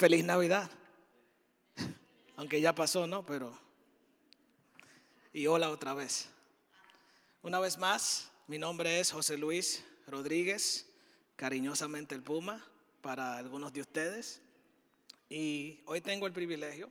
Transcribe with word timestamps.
Feliz 0.00 0.24
Navidad. 0.24 0.70
Aunque 2.36 2.58
ya 2.62 2.74
pasó, 2.74 3.06
¿no? 3.06 3.26
Pero... 3.26 3.54
Y 5.30 5.46
hola 5.46 5.68
otra 5.68 5.92
vez. 5.92 6.30
Una 7.42 7.58
vez 7.60 7.76
más, 7.76 8.30
mi 8.46 8.56
nombre 8.56 8.98
es 8.98 9.12
José 9.12 9.36
Luis 9.36 9.84
Rodríguez, 10.06 10.90
cariñosamente 11.36 12.14
el 12.14 12.22
Puma 12.22 12.64
para 13.02 13.36
algunos 13.36 13.74
de 13.74 13.82
ustedes. 13.82 14.40
Y 15.28 15.82
hoy 15.84 16.00
tengo 16.00 16.26
el 16.26 16.32
privilegio 16.32 16.90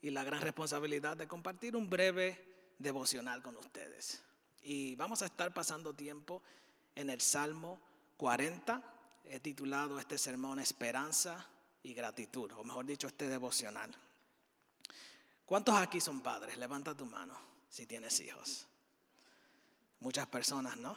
y 0.00 0.10
la 0.10 0.22
gran 0.22 0.42
responsabilidad 0.42 1.16
de 1.16 1.26
compartir 1.26 1.74
un 1.74 1.90
breve 1.90 2.40
devocional 2.78 3.42
con 3.42 3.56
ustedes. 3.56 4.22
Y 4.62 4.94
vamos 4.94 5.22
a 5.22 5.26
estar 5.26 5.52
pasando 5.52 5.92
tiempo 5.92 6.40
en 6.94 7.10
el 7.10 7.20
Salmo 7.20 7.80
40. 8.16 8.80
He 9.24 9.40
titulado 9.40 9.98
este 9.98 10.18
sermón 10.18 10.60
Esperanza 10.60 11.48
y 11.82 11.94
Gratitud, 11.94 12.52
o 12.52 12.64
mejor 12.64 12.86
dicho, 12.86 13.06
este 13.06 13.28
devocional. 13.28 13.90
¿Cuántos 15.44 15.74
aquí 15.74 16.00
son 16.00 16.20
padres? 16.20 16.56
Levanta 16.56 16.94
tu 16.94 17.04
mano 17.04 17.36
si 17.68 17.86
tienes 17.86 18.18
hijos. 18.20 18.66
Muchas 20.00 20.26
personas, 20.26 20.76
¿no? 20.76 20.96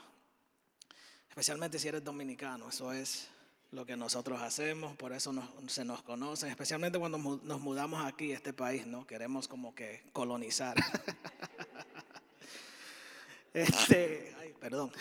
Especialmente 1.29 1.79
si 1.79 1.87
eres 1.87 2.03
dominicano, 2.03 2.69
eso 2.69 2.93
es 2.93 3.27
lo 3.71 3.85
que 3.85 3.97
nosotros 3.97 4.41
hacemos, 4.41 4.95
por 4.95 5.11
eso 5.11 5.33
se 5.67 5.83
nos 5.83 6.01
conoce, 6.01 6.47
especialmente 6.47 6.97
cuando 6.97 7.17
nos 7.17 7.59
mudamos 7.59 8.05
aquí 8.05 8.31
este 8.31 8.53
país, 8.53 8.87
¿no? 8.87 9.05
Queremos 9.05 9.47
como 9.47 9.75
que 9.75 10.03
colonizar. 10.13 10.77
este, 13.53 14.33
ay, 14.39 14.53
perdón. 14.59 14.91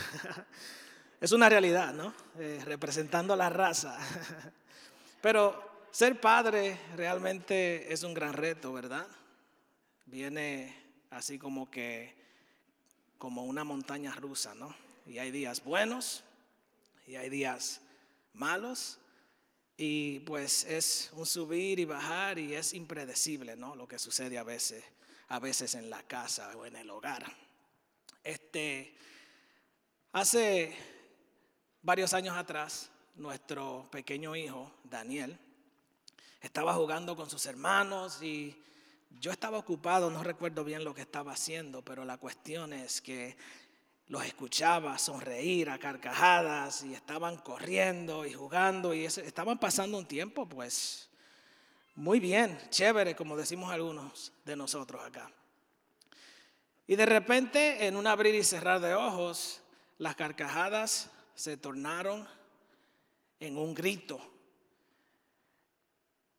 es 1.21 1.31
una 1.31 1.49
realidad, 1.49 1.95
¿no? 1.95 2.13
Eh, 2.39 2.61
representando 2.65 3.37
la 3.37 3.49
raza. 3.49 3.97
Pero 5.23 5.74
ser 5.95 6.21
padre 6.21 6.77
realmente 6.97 7.93
es 7.93 8.03
un 8.03 8.15
gran 8.15 8.33
reto, 8.33 8.73
¿verdad? 8.73 9.07
Viene 10.07 10.77
así 11.11 11.39
como 11.39 11.71
que, 11.71 12.13
como 13.17 13.45
una 13.45 13.63
montaña 13.63 14.13
rusa, 14.13 14.57
¿no? 14.57 14.75
Y 15.07 15.19
hay 15.19 15.31
días 15.31 15.63
buenos 15.63 16.25
y 17.07 17.15
hay 17.15 17.31
días 17.31 17.81
malos. 18.33 18.99
Y 19.77 20.19
pues 20.21 20.65
es 20.65 21.11
un 21.13 21.27
subir 21.27 21.79
y 21.79 21.85
bajar 21.85 22.41
y 22.41 22.55
es 22.55 22.75
impredecible, 22.75 23.55
¿no? 23.55 23.77
Lo 23.77 23.87
que 23.87 24.01
sucede 24.01 24.37
a 24.37 24.43
veces, 24.43 24.83
a 25.29 25.39
veces 25.39 25.77
en 25.77 25.91
la 25.91 26.03
casa 26.03 26.57
o 26.57 26.67
en 26.67 26.75
el 26.75 26.91
hogar. 26.91 27.25
Este, 28.25 28.97
hace 30.11 30.75
varios 31.83 32.15
años 32.15 32.37
atrás, 32.37 32.91
nuestro 33.15 33.89
pequeño 33.93 34.35
hijo, 34.35 34.73
Daniel, 34.83 35.39
estaba 36.47 36.75
jugando 36.75 37.17
con 37.17 37.31
sus 37.31 37.47
hermanos 37.47 38.23
y 38.23 38.55
yo 39.21 39.31
estaba 39.31 39.59
ocupado, 39.59 40.11
no 40.11 40.23
recuerdo 40.23 40.65
bien 40.65 40.85
lo 40.85 40.95
que 40.95 41.03
estaba 41.03 41.33
haciendo, 41.33 41.83
pero 41.83 42.05
la 42.05 42.19
cuestión 42.19 42.73
es 42.73 43.01
que 43.01 43.37
los 44.09 44.25
escuchaba 44.25 44.99
sonreír 44.99 45.71
a 45.71 45.79
carcajadas 45.79 46.83
y 46.83 46.93
estaban 46.93 47.39
corriendo 47.39 48.27
y 48.27 48.35
jugando 48.35 48.93
y 48.93 49.07
estaban 49.07 49.59
pasando 49.59 49.97
un 49.97 50.07
tiempo 50.07 50.47
pues 50.47 51.09
muy 51.95 52.21
bien, 52.21 52.59
chévere, 52.71 53.15
como 53.15 53.37
decimos 53.37 53.71
algunos 53.71 54.33
de 54.45 54.57
nosotros 54.57 55.03
acá. 55.03 55.31
Y 56.87 56.97
de 56.97 57.07
repente, 57.07 57.87
en 57.87 57.97
un 57.97 58.07
abrir 58.07 58.35
y 58.35 58.45
cerrar 58.45 58.81
de 58.81 58.95
ojos, 58.95 59.63
las 59.97 60.17
carcajadas 60.17 61.11
se 61.35 61.57
tornaron 61.57 62.29
en 63.41 63.57
un 63.57 63.75
grito. 63.75 64.21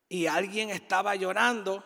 Y 0.07 0.27
alguien 0.27 0.69
estaba 0.69 1.15
llorando, 1.15 1.83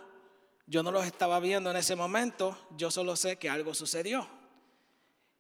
yo 0.67 0.83
no 0.83 0.91
los 0.91 1.05
estaba 1.05 1.39
viendo 1.39 1.71
en 1.71 1.77
ese 1.77 1.95
momento, 1.95 2.57
yo 2.77 2.91
solo 2.91 3.15
sé 3.15 3.37
que 3.37 3.49
algo 3.49 3.73
sucedió. 3.73 4.27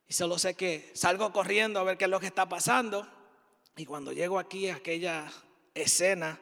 Y 0.07 0.13
solo 0.13 0.39
sé 0.39 0.55
que 0.55 0.91
salgo 0.95 1.31
corriendo 1.31 1.79
a 1.79 1.83
ver 1.83 1.97
qué 1.97 2.05
es 2.05 2.09
lo 2.09 2.19
que 2.19 2.25
está 2.25 2.49
pasando. 2.49 3.07
Y 3.77 3.85
cuando 3.85 4.11
llego 4.11 4.39
aquí 4.39 4.69
a 4.69 4.75
aquella 4.75 5.31
escena, 5.73 6.39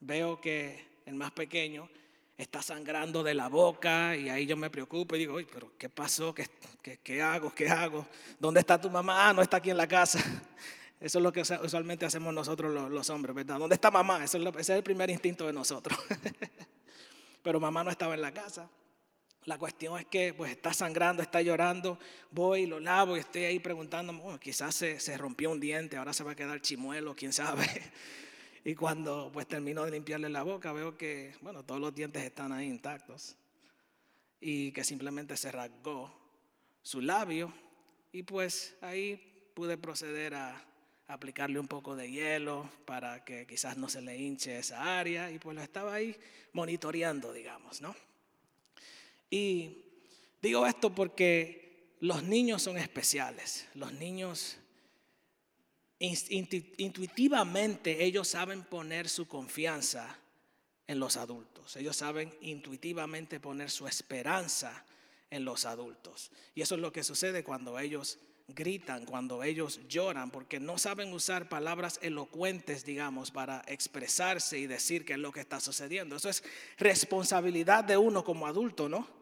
veo 0.00 0.40
que 0.40 1.00
el 1.06 1.14
más 1.14 1.30
pequeño 1.30 1.88
está 2.36 2.60
sangrando 2.60 3.22
de 3.22 3.34
la 3.34 3.48
boca 3.48 4.14
y 4.16 4.28
ahí 4.28 4.44
yo 4.44 4.56
me 4.56 4.68
preocupo 4.68 5.16
y 5.16 5.20
digo, 5.20 5.38
pero 5.52 5.72
¿qué 5.78 5.88
pasó? 5.88 6.34
¿Qué, 6.34 6.48
qué, 7.02 7.22
hago? 7.22 7.54
¿Qué 7.54 7.68
hago? 7.68 8.06
¿Dónde 8.38 8.60
está 8.60 8.80
tu 8.80 8.90
mamá? 8.90 9.28
Ah, 9.28 9.32
no 9.32 9.40
está 9.40 9.56
aquí 9.58 9.70
en 9.70 9.76
la 9.76 9.88
casa. 9.88 10.18
Eso 10.98 11.18
es 11.18 11.22
lo 11.22 11.32
que 11.32 11.42
usualmente 11.42 12.06
hacemos 12.06 12.32
nosotros 12.32 12.90
los, 12.90 13.10
hombres, 13.10 13.34
¿verdad? 13.34 13.58
¿Dónde 13.58 13.74
está 13.74 13.90
mamá? 13.90 14.24
ese 14.24 14.38
es 14.38 14.68
el 14.70 14.82
primer 14.82 15.10
instinto 15.10 15.46
de 15.46 15.52
nosotros. 15.52 15.98
pero 17.42 17.60
mamá 17.60 17.84
no 17.84 17.90
estaba 17.90 18.14
en 18.14 18.22
la 18.22 18.32
casa. 18.32 18.68
La 19.44 19.58
cuestión 19.58 19.98
es 20.00 20.06
que 20.06 20.34
pues 20.34 20.50
está 20.50 20.74
sangrando, 20.74 21.22
está 21.22 21.40
llorando, 21.40 21.98
voy, 22.32 22.66
lo 22.66 22.80
lavo 22.80 23.16
y 23.16 23.20
estoy 23.20 23.44
ahí 23.44 23.60
preguntando, 23.60 24.12
bueno, 24.14 24.40
quizás 24.40 24.74
se, 24.74 24.98
se, 24.98 25.16
rompió 25.16 25.52
un 25.52 25.60
diente, 25.60 25.96
ahora 25.96 26.12
se 26.12 26.24
va 26.24 26.32
a 26.32 26.34
quedar 26.34 26.60
chimuelo, 26.60 27.14
quién 27.14 27.32
sabe. 27.32 27.66
Y 28.64 28.74
cuando 28.74 29.30
pues 29.32 29.46
termino 29.46 29.84
de 29.84 29.92
limpiarle 29.92 30.28
la 30.28 30.42
boca, 30.42 30.72
veo 30.72 30.98
que, 30.98 31.36
bueno, 31.40 31.62
todos 31.62 31.80
los 31.80 31.94
dientes 31.94 32.24
están 32.24 32.50
ahí 32.50 32.66
intactos 32.66 33.36
y 34.40 34.72
que 34.72 34.82
simplemente 34.82 35.36
se 35.36 35.52
rasgó 35.52 36.12
su 36.82 37.00
labio 37.00 37.52
y 38.10 38.24
pues 38.24 38.76
ahí 38.80 39.52
pude 39.54 39.78
proceder 39.78 40.34
a 40.34 40.64
aplicarle 41.08 41.60
un 41.60 41.68
poco 41.68 41.94
de 41.94 42.10
hielo 42.10 42.68
para 42.84 43.24
que 43.24 43.46
quizás 43.46 43.76
no 43.76 43.88
se 43.88 44.02
le 44.02 44.16
hinche 44.16 44.58
esa 44.58 44.98
área 44.98 45.30
y 45.30 45.38
pues 45.38 45.54
lo 45.54 45.62
estaba 45.62 45.94
ahí 45.94 46.16
monitoreando, 46.52 47.32
digamos, 47.32 47.80
¿no? 47.80 47.94
Y 49.30 49.84
digo 50.42 50.66
esto 50.66 50.94
porque 50.94 51.94
los 52.00 52.22
niños 52.22 52.62
son 52.62 52.78
especiales. 52.78 53.66
Los 53.74 53.92
niños 53.92 54.58
intuitivamente 55.98 58.04
ellos 58.04 58.28
saben 58.28 58.64
poner 58.64 59.08
su 59.08 59.26
confianza 59.26 60.18
en 60.86 61.00
los 61.00 61.16
adultos. 61.16 61.76
Ellos 61.76 61.96
saben 61.96 62.34
intuitivamente 62.40 63.40
poner 63.40 63.70
su 63.70 63.86
esperanza 63.86 64.84
en 65.30 65.44
los 65.44 65.64
adultos. 65.64 66.30
Y 66.54 66.62
eso 66.62 66.74
es 66.74 66.80
lo 66.80 66.92
que 66.92 67.02
sucede 67.02 67.42
cuando 67.42 67.78
ellos 67.78 68.18
gritan, 68.48 69.06
cuando 69.06 69.42
ellos 69.42 69.80
lloran, 69.88 70.30
porque 70.30 70.60
no 70.60 70.78
saben 70.78 71.12
usar 71.12 71.48
palabras 71.48 71.98
elocuentes, 72.02 72.84
digamos, 72.84 73.30
para 73.30 73.62
expresarse 73.66 74.58
y 74.58 74.66
decir 74.66 75.04
qué 75.04 75.14
es 75.14 75.18
lo 75.18 75.32
que 75.32 75.40
está 75.40 75.60
sucediendo. 75.60 76.16
Eso 76.16 76.28
es 76.28 76.42
responsabilidad 76.78 77.84
de 77.84 77.96
uno 77.96 78.24
como 78.24 78.46
adulto, 78.46 78.88
¿no? 78.88 79.16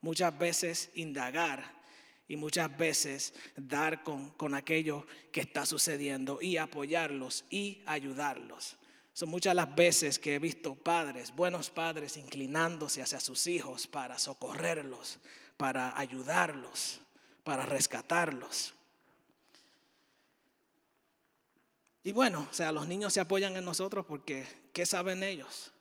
muchas 0.00 0.36
veces 0.38 0.90
indagar 0.94 1.78
y 2.26 2.36
muchas 2.36 2.76
veces 2.76 3.34
dar 3.56 4.02
con, 4.02 4.54
aquello 4.54 5.06
que 5.32 5.40
está 5.40 5.64
sucediendo 5.64 6.40
y 6.40 6.58
apoyarlos 6.58 7.44
y 7.50 7.82
ayudarlos. 7.86 8.76
Son 9.12 9.30
muchas 9.30 9.54
las 9.54 9.74
veces 9.74 10.18
que 10.18 10.34
he 10.34 10.38
visto 10.38 10.74
padres, 10.74 11.34
buenos 11.34 11.70
padres, 11.70 12.16
inclinándose 12.16 13.02
hacia 13.02 13.18
sus 13.18 13.46
hijos 13.46 13.86
para 13.86 14.18
socorrerlos, 14.18 15.18
para 15.56 15.98
ayudarlos, 15.98 17.00
para 17.48 17.64
rescatarlos. 17.64 18.74
Y 22.04 22.12
bueno, 22.12 22.46
o 22.50 22.52
sea, 22.52 22.72
los 22.72 22.86
niños 22.86 23.14
se 23.14 23.20
apoyan 23.20 23.56
en 23.56 23.64
nosotros 23.64 24.04
porque 24.04 24.46
¿qué 24.74 24.84
saben 24.84 25.22
ellos? 25.22 25.72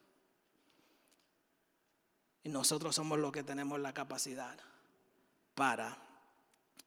Y 2.46 2.48
nosotros 2.48 2.96
somos 2.96 3.20
los 3.20 3.34
que 3.34 3.44
tenemos 3.44 3.82
la 3.82 3.94
capacidad 3.94 4.58
para 5.56 5.98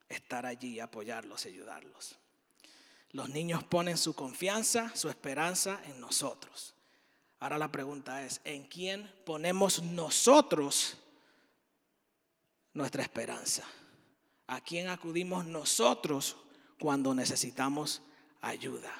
estar 0.08 0.46
allí 0.46 0.80
apoyarlos 0.80 1.44
ayudarlos. 1.44 2.16
Los 3.10 3.28
niños 3.28 3.62
ponen 3.62 3.98
su 3.98 4.14
confianza, 4.14 4.96
su 4.96 5.10
esperanza 5.10 5.78
en 5.84 6.00
nosotros. 6.00 6.72
Ahora 7.38 7.58
la 7.58 7.70
pregunta 7.70 8.24
es, 8.24 8.40
¿en 8.44 8.64
quién 8.64 9.12
ponemos 9.26 9.82
nosotros 9.82 10.96
nuestra 12.72 13.02
esperanza? 13.02 13.68
¿A 14.50 14.60
quién 14.60 14.88
acudimos 14.88 15.46
nosotros 15.46 16.36
cuando 16.78 17.14
necesitamos 17.14 18.02
ayuda? 18.40 18.92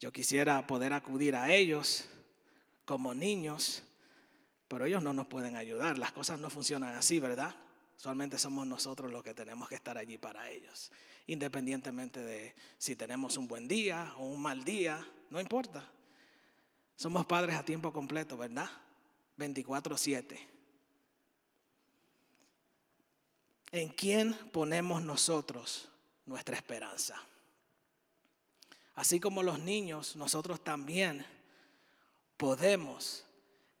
Yo 0.00 0.12
quisiera 0.12 0.66
poder 0.66 0.92
acudir 0.92 1.36
a 1.36 1.52
ellos 1.52 2.08
como 2.84 3.14
niños 3.14 3.84
pero 4.72 4.86
ellos 4.86 5.02
no 5.02 5.12
nos 5.12 5.26
pueden 5.26 5.54
ayudar. 5.56 5.98
Las 5.98 6.12
cosas 6.12 6.40
no 6.40 6.48
funcionan 6.48 6.96
así, 6.96 7.20
¿verdad? 7.20 7.54
Solamente 7.94 8.38
somos 8.38 8.66
nosotros 8.66 9.12
los 9.12 9.22
que 9.22 9.34
tenemos 9.34 9.68
que 9.68 9.74
estar 9.74 9.98
allí 9.98 10.16
para 10.16 10.48
ellos. 10.48 10.90
Independientemente 11.26 12.20
de 12.20 12.54
si 12.78 12.96
tenemos 12.96 13.36
un 13.36 13.46
buen 13.46 13.68
día 13.68 14.14
o 14.16 14.24
un 14.24 14.40
mal 14.40 14.64
día, 14.64 15.06
no 15.28 15.42
importa. 15.42 15.86
Somos 16.96 17.26
padres 17.26 17.54
a 17.56 17.62
tiempo 17.62 17.92
completo, 17.92 18.38
¿verdad? 18.38 18.70
24/7. 19.36 20.51
¿En 23.72 23.88
quién 23.88 24.34
ponemos 24.52 25.02
nosotros 25.02 25.88
nuestra 26.26 26.54
esperanza? 26.56 27.20
Así 28.94 29.18
como 29.18 29.42
los 29.42 29.58
niños, 29.58 30.14
nosotros 30.14 30.62
también 30.62 31.24
podemos 32.36 33.24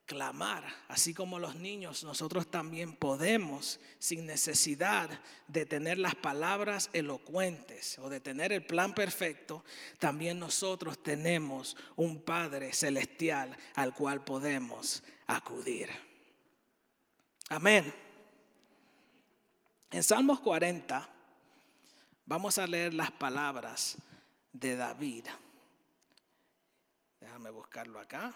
clamar, 0.06 0.64
así 0.88 1.12
como 1.12 1.38
los 1.38 1.56
niños, 1.56 2.04
nosotros 2.04 2.50
también 2.50 2.94
podemos, 2.94 3.80
sin 3.98 4.26
necesidad 4.26 5.10
de 5.46 5.66
tener 5.66 5.98
las 5.98 6.14
palabras 6.14 6.88
elocuentes 6.94 7.98
o 7.98 8.08
de 8.08 8.20
tener 8.20 8.52
el 8.52 8.64
plan 8.64 8.94
perfecto, 8.94 9.62
también 9.98 10.38
nosotros 10.38 11.02
tenemos 11.02 11.76
un 11.96 12.22
Padre 12.22 12.72
celestial 12.72 13.56
al 13.74 13.94
cual 13.94 14.24
podemos 14.24 15.02
acudir. 15.26 15.90
Amén. 17.50 18.01
En 19.92 20.02
Salmos 20.02 20.40
40 20.40 21.06
vamos 22.24 22.56
a 22.56 22.66
leer 22.66 22.94
las 22.94 23.10
palabras 23.10 23.98
de 24.50 24.74
David. 24.74 25.26
Déjame 27.20 27.50
buscarlo 27.50 28.00
acá. 28.00 28.32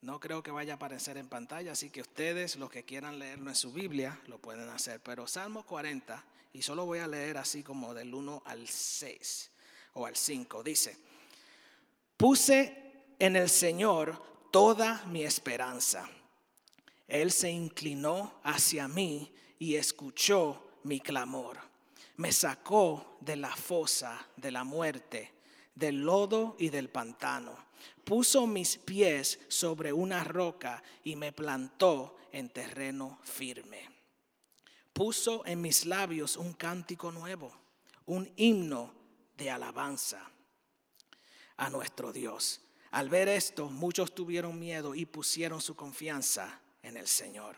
No 0.00 0.18
creo 0.18 0.42
que 0.42 0.50
vaya 0.50 0.72
a 0.72 0.76
aparecer 0.76 1.18
en 1.18 1.28
pantalla, 1.28 1.70
así 1.70 1.90
que 1.90 2.00
ustedes, 2.00 2.56
los 2.56 2.68
que 2.68 2.84
quieran 2.84 3.20
leerlo 3.20 3.48
en 3.48 3.54
su 3.54 3.72
Biblia, 3.72 4.20
lo 4.26 4.38
pueden 4.38 4.68
hacer. 4.70 5.00
Pero 5.00 5.28
Salmos 5.28 5.64
40, 5.66 6.24
y 6.52 6.62
solo 6.62 6.84
voy 6.84 6.98
a 6.98 7.06
leer 7.06 7.38
así 7.38 7.62
como 7.62 7.94
del 7.94 8.12
1 8.12 8.42
al 8.44 8.66
6 8.66 9.50
o 9.94 10.04
al 10.04 10.16
5, 10.16 10.64
dice, 10.64 10.98
puse 12.16 13.04
en 13.20 13.36
el 13.36 13.48
Señor 13.48 14.50
toda 14.50 15.04
mi 15.06 15.22
esperanza. 15.22 16.10
Él 17.06 17.30
se 17.30 17.50
inclinó 17.52 18.40
hacia 18.42 18.88
mí 18.88 19.32
y 19.58 19.76
escuchó 19.76 20.62
mi 20.84 21.00
clamor. 21.00 21.58
Me 22.16 22.32
sacó 22.32 23.18
de 23.20 23.36
la 23.36 23.54
fosa 23.54 24.26
de 24.36 24.50
la 24.50 24.64
muerte, 24.64 25.32
del 25.74 26.04
lodo 26.04 26.56
y 26.58 26.70
del 26.70 26.88
pantano 26.88 27.66
puso 28.06 28.46
mis 28.46 28.76
pies 28.78 29.40
sobre 29.48 29.92
una 29.92 30.22
roca 30.22 30.80
y 31.02 31.16
me 31.16 31.32
plantó 31.32 32.16
en 32.30 32.50
terreno 32.50 33.18
firme. 33.24 33.90
Puso 34.92 35.44
en 35.44 35.60
mis 35.60 35.84
labios 35.86 36.36
un 36.36 36.52
cántico 36.52 37.10
nuevo, 37.10 37.52
un 38.06 38.32
himno 38.36 38.94
de 39.36 39.50
alabanza 39.50 40.30
a 41.56 41.68
nuestro 41.68 42.12
Dios. 42.12 42.60
Al 42.92 43.08
ver 43.08 43.28
esto, 43.28 43.68
muchos 43.68 44.14
tuvieron 44.14 44.56
miedo 44.56 44.94
y 44.94 45.04
pusieron 45.04 45.60
su 45.60 45.74
confianza 45.74 46.60
en 46.82 46.96
el 46.96 47.08
Señor. 47.08 47.56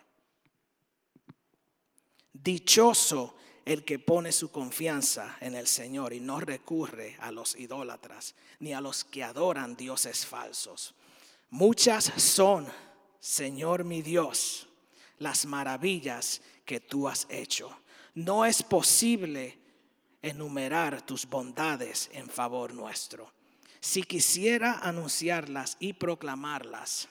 Dichoso 2.43 3.35
el 3.65 3.85
que 3.85 3.99
pone 3.99 4.33
su 4.33 4.51
confianza 4.51 5.37
en 5.41 5.55
el 5.55 5.67
Señor 5.67 6.15
y 6.15 6.21
no 6.21 6.41
recurre 6.41 7.17
a 7.21 7.31
los 7.31 7.55
idólatras 7.57 8.35
ni 8.61 8.73
a 8.73 8.81
los 8.81 9.05
que 9.05 9.23
adoran 9.23 9.77
dioses 9.77 10.25
falsos. 10.25 10.95
Muchas 11.51 12.05
son, 12.17 12.67
Señor 13.21 13.85
mi 13.85 14.01
Dios, 14.01 14.69
las 15.19 15.45
maravillas 15.45 16.41
que 16.65 16.81
tú 16.81 17.09
has 17.09 17.27
hecho. 17.29 17.71
No 18.15 18.47
es 18.47 18.63
posible 18.63 19.59
enumerar 20.23 21.03
tus 21.03 21.27
bondades 21.27 22.09
en 22.13 22.29
favor 22.29 22.73
nuestro. 22.73 23.33
Si 23.81 24.03
quisiera 24.03 24.79
anunciarlas 24.79 25.77
y 25.79 25.93
proclamarlas, 25.93 27.09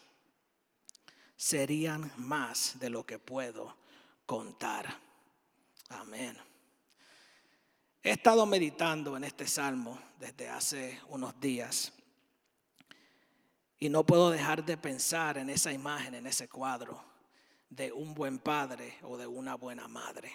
serían 1.36 2.12
más 2.18 2.80
de 2.80 2.90
lo 2.90 3.06
que 3.06 3.20
puedo 3.20 3.78
contar. 4.26 5.07
Amén. 5.90 6.38
He 8.04 8.12
estado 8.12 8.46
meditando 8.46 9.18
en 9.18 9.24
este 9.24 9.48
salmo 9.48 10.00
desde 10.20 10.50
hace 10.50 11.00
unos 11.10 11.40
días 11.40 11.92
y 13.80 13.90
no 13.90 14.06
puedo 14.06 14.30
dejar 14.30 14.66
de 14.66 14.78
pensar 14.78 15.38
en 15.38 15.50
esa 15.50 15.72
imagen, 15.72 16.16
en 16.16 16.28
ese 16.28 16.48
cuadro 16.48 17.04
de 17.70 17.92
un 17.92 18.14
buen 18.14 18.40
padre 18.40 18.98
o 19.04 19.18
de 19.18 19.28
una 19.28 19.56
buena 19.56 19.88
madre, 19.88 20.32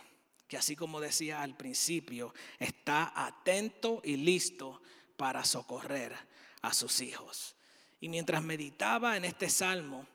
que 0.46 0.56
así 0.56 0.76
como 0.76 1.00
decía 1.00 1.42
al 1.42 1.56
principio, 1.56 2.34
está 2.58 3.12
atento 3.14 4.00
y 4.04 4.16
listo 4.16 4.80
para 5.16 5.44
socorrer 5.44 6.14
a 6.60 6.72
sus 6.72 7.00
hijos. 7.00 7.56
Y 8.00 8.08
mientras 8.08 8.42
meditaba 8.42 9.16
en 9.16 9.24
este 9.24 9.48
salmo, 9.48 10.06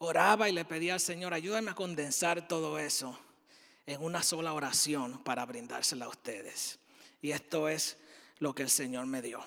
oraba 0.00 0.48
y 0.48 0.52
le 0.52 0.64
pedía 0.64 0.94
al 0.94 1.00
Señor, 1.00 1.34
ayúdame 1.34 1.70
a 1.70 1.74
condensar 1.74 2.48
todo 2.48 2.78
eso 2.78 3.18
en 3.86 4.02
una 4.02 4.22
sola 4.22 4.54
oración 4.54 5.22
para 5.22 5.44
brindársela 5.44 6.06
a 6.06 6.08
ustedes. 6.08 6.78
Y 7.20 7.32
esto 7.32 7.68
es 7.68 7.98
lo 8.38 8.54
que 8.54 8.62
el 8.62 8.70
Señor 8.70 9.06
me 9.06 9.20
dio. 9.20 9.44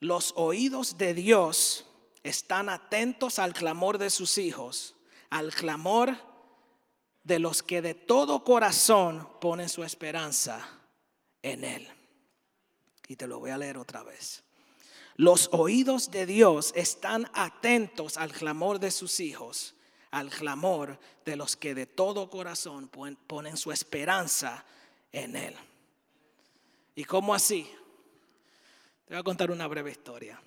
Los 0.00 0.32
oídos 0.36 0.98
de 0.98 1.14
Dios 1.14 1.86
están 2.24 2.68
atentos 2.68 3.38
al 3.38 3.54
clamor 3.54 3.98
de 3.98 4.10
sus 4.10 4.36
hijos, 4.36 4.96
al 5.30 5.52
clamor 5.52 6.16
de 7.22 7.38
los 7.38 7.62
que 7.62 7.82
de 7.82 7.94
todo 7.94 8.42
corazón 8.42 9.28
ponen 9.40 9.68
su 9.68 9.84
esperanza 9.84 10.66
en 11.42 11.62
Él. 11.62 11.88
Y 13.06 13.14
te 13.14 13.28
lo 13.28 13.38
voy 13.38 13.50
a 13.50 13.58
leer 13.58 13.78
otra 13.78 14.02
vez. 14.02 14.42
Los 15.20 15.50
oídos 15.52 16.10
de 16.10 16.24
Dios 16.24 16.72
están 16.74 17.30
atentos 17.34 18.16
al 18.16 18.32
clamor 18.32 18.80
de 18.80 18.90
sus 18.90 19.20
hijos 19.20 19.74
al 20.12 20.30
clamor 20.30 20.98
de 21.26 21.36
los 21.36 21.56
que 21.56 21.74
de 21.74 21.84
todo 21.84 22.30
corazón 22.30 22.88
ponen 22.88 23.58
su 23.58 23.70
esperanza 23.70 24.64
en 25.12 25.36
Él. 25.36 25.54
¿Y 26.94 27.04
cómo 27.04 27.34
así? 27.34 27.70
Te 29.04 29.12
voy 29.12 29.20
a 29.20 29.22
contar 29.22 29.50
una 29.50 29.66
breve 29.66 29.90
historia. 29.90 30.40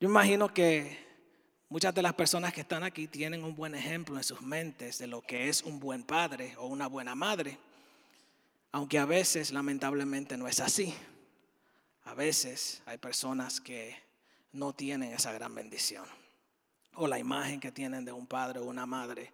Yo 0.00 0.08
imagino 0.08 0.52
que 0.52 0.98
muchas 1.68 1.94
de 1.94 2.02
las 2.02 2.14
personas 2.14 2.52
que 2.52 2.62
están 2.62 2.82
aquí 2.82 3.06
tienen 3.06 3.44
un 3.44 3.54
buen 3.54 3.76
ejemplo 3.76 4.16
en 4.16 4.24
sus 4.24 4.42
mentes 4.42 4.98
de 4.98 5.06
lo 5.06 5.22
que 5.22 5.48
es 5.48 5.62
un 5.62 5.78
buen 5.78 6.02
padre 6.02 6.56
o 6.58 6.66
una 6.66 6.88
buena 6.88 7.14
madre, 7.14 7.56
aunque 8.72 8.98
a 8.98 9.06
veces 9.06 9.52
lamentablemente 9.52 10.36
no 10.36 10.48
es 10.48 10.58
así. 10.58 10.92
A 12.06 12.14
veces 12.14 12.82
hay 12.86 12.98
personas 12.98 13.60
que 13.60 13.96
no 14.52 14.72
tienen 14.72 15.12
esa 15.12 15.32
gran 15.32 15.54
bendición 15.54 16.04
o 16.94 17.06
la 17.06 17.18
imagen 17.18 17.60
que 17.60 17.70
tienen 17.70 18.04
de 18.04 18.12
un 18.12 18.26
padre 18.26 18.60
o 18.60 18.64
una 18.64 18.86
madre 18.86 19.32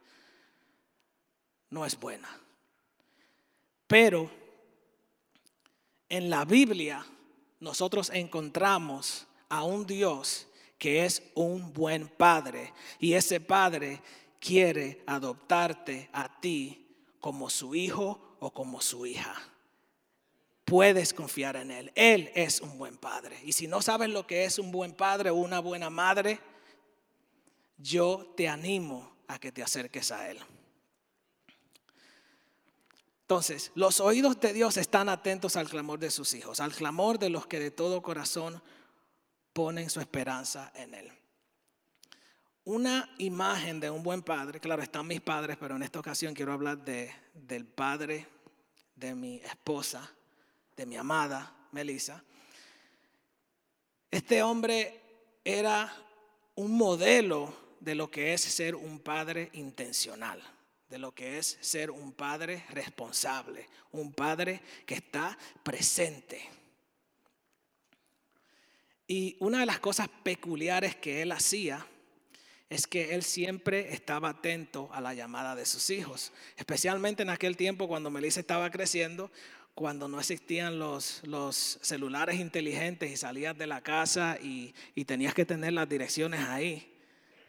no 1.71 1.87
es 1.87 1.99
buena. 1.99 2.29
Pero 3.87 4.31
en 6.09 6.29
la 6.29 6.45
Biblia 6.45 7.07
nosotros 7.61 8.11
encontramos 8.13 9.27
a 9.49 9.65
un 9.65 9.87
Dios 9.87 10.49
que 10.79 11.05
es 11.05 11.23
un 11.35 11.73
buen 11.73 12.09
padre 12.09 12.73
y 12.99 13.15
ese 13.15 13.41
padre 13.41 14.01
quiere 14.41 15.03
adoptarte 15.07 16.11
a 16.13 16.41
ti 16.41 16.87
como 17.21 17.49
su 17.49 17.75
hijo 17.75 18.37
o 18.41 18.51
como 18.51 18.81
su 18.81 19.07
hija. 19.07 19.52
Puedes 20.73 21.13
confiar 21.13 21.57
en 21.57 21.71
Él. 21.71 21.93
Él 21.95 22.31
es 22.35 22.63
un 22.63 22.79
buen 22.79 22.97
padre. 22.97 23.39
Y 23.45 23.53
si 23.53 23.67
no 23.67 23.83
sabes 23.83 24.09
lo 24.09 24.27
que 24.27 24.47
es 24.47 24.59
un 24.59 24.73
buen 24.73 24.95
padre 24.95 25.29
o 25.29 25.35
una 25.35 25.61
buena 25.61 25.91
madre, 25.91 26.41
yo 27.77 28.33
te 28.39 28.49
animo 28.49 29.19
a 29.29 29.39
que 29.39 29.53
te 29.53 29.63
acerques 29.63 30.11
a 30.13 30.31
Él. 30.31 30.39
Entonces, 33.21 33.71
los 33.75 34.01
oídos 34.01 34.41
de 34.41 34.55
Dios 34.55 34.79
están 34.79 35.11
atentos 35.11 35.57
al 35.57 35.69
clamor 35.69 35.99
de 35.99 36.11
sus 36.11 36.33
hijos, 36.33 36.59
al 36.59 36.73
clamor 36.73 37.19
de 37.19 37.29
los 37.29 37.47
que 37.47 37.61
de 37.61 37.71
todo 37.71 38.01
corazón 38.01 38.63
ponen 39.53 39.91
su 39.91 40.01
esperanza 40.01 40.73
en 40.75 40.95
Él. 40.95 41.13
Una 42.65 43.15
imagen 43.19 43.79
de 43.79 43.91
un 43.91 44.03
buen 44.03 44.23
padre, 44.23 44.59
claro, 44.59 44.81
están 44.81 45.07
mis 45.07 45.21
padres, 45.21 45.59
pero 45.61 45.77
en 45.77 45.83
esta 45.83 46.01
ocasión 46.01 46.33
quiero 46.33 46.55
hablar 46.55 46.83
de, 46.83 47.15
del 47.35 47.67
padre 47.67 48.27
de 48.97 49.15
mi 49.15 49.37
esposa, 49.37 50.11
de 50.77 50.87
mi 50.87 50.97
amada 50.97 51.55
Melissa. 51.73 52.23
Este 54.11 54.43
hombre 54.43 55.01
era 55.45 55.93
un 56.55 56.77
modelo 56.77 57.55
de 57.81 57.95
lo 57.95 58.11
que 58.11 58.35
es 58.35 58.43
ser 58.43 58.75
un 58.75 59.01
padre 59.01 59.51
intencional, 59.55 60.43
de 60.89 60.99
lo 60.99 61.13
que 61.13 61.39
es 61.39 61.59
ser 61.61 61.91
un 61.91 62.13
padre 62.13 62.65
responsable, 62.71 63.69
un 63.93 64.13
padre 64.13 64.61
que 64.87 64.95
está 64.95 65.37
presente. 65.63 66.49
Y 69.09 69.37
una 69.41 69.61
de 69.61 69.67
las 69.67 69.81
cosas 69.81 70.09
peculiares 70.23 70.95
que 70.97 71.23
él 71.23 71.33
hacía 71.33 71.87
es 72.71 72.87
que 72.87 73.15
él 73.15 73.23
siempre 73.23 73.93
estaba 73.93 74.31
atento 74.31 74.89
a 74.93 75.01
la 75.01 75.13
llamada 75.13 75.55
de 75.55 75.67
sus 75.67 75.91
hijos, 75.91 76.33
especialmente 76.57 77.23
en 77.23 77.29
aquel 77.29 77.57
tiempo 77.57 77.87
cuando 77.87 78.11
Melissa 78.11 78.41
estaba 78.41 78.71
creciendo, 78.71 79.31
cuando 79.75 80.09
no 80.09 80.19
existían 80.19 80.79
los, 80.79 81.23
los 81.25 81.79
celulares 81.83 82.39
inteligentes 82.39 83.11
y 83.11 83.17
salías 83.17 83.57
de 83.57 83.67
la 83.67 83.81
casa 83.81 84.39
y, 84.41 84.75
y 84.95 85.05
tenías 85.05 85.35
que 85.35 85.45
tener 85.45 85.73
las 85.73 85.89
direcciones 85.89 86.41
ahí 86.41 86.93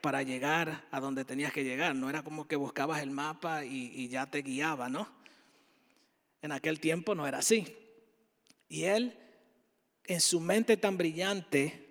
para 0.04 0.22
llegar 0.22 0.86
a 0.92 1.00
donde 1.00 1.24
tenías 1.24 1.54
que 1.54 1.64
llegar. 1.64 1.96
No 1.96 2.10
era 2.10 2.24
como 2.24 2.46
que 2.46 2.58
buscabas 2.58 3.02
el 3.02 3.10
mapa 3.10 3.64
y, 3.64 4.10
ya 4.10 4.26
te 4.26 4.42
guiaba, 4.42 4.90
¿no? 4.90 5.08
En 6.42 6.52
aquel 6.52 6.82
tiempo 6.82 7.16
no 7.16 7.26
era 7.26 7.38
así. 7.38 7.74
Y 8.68 8.84
él 8.84 9.18
en 10.04 10.20
su 10.20 10.42
mente 10.42 10.76
tan 10.76 10.98
brillante, 10.98 11.88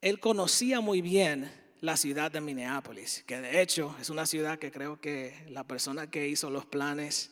él 0.00 0.18
conocía 0.18 0.80
muy 0.80 1.00
bien 1.02 1.52
la 1.80 1.96
ciudad 1.96 2.32
de 2.32 2.40
Minneapolis, 2.40 3.22
que 3.28 3.40
de 3.40 3.62
hecho 3.62 3.94
es 4.00 4.10
una 4.10 4.26
ciudad 4.26 4.58
que 4.58 4.72
creo 4.72 5.00
que 5.00 5.46
la 5.50 5.62
persona 5.62 6.10
que 6.10 6.26
hizo 6.26 6.50
los 6.50 6.66
planes 6.66 7.30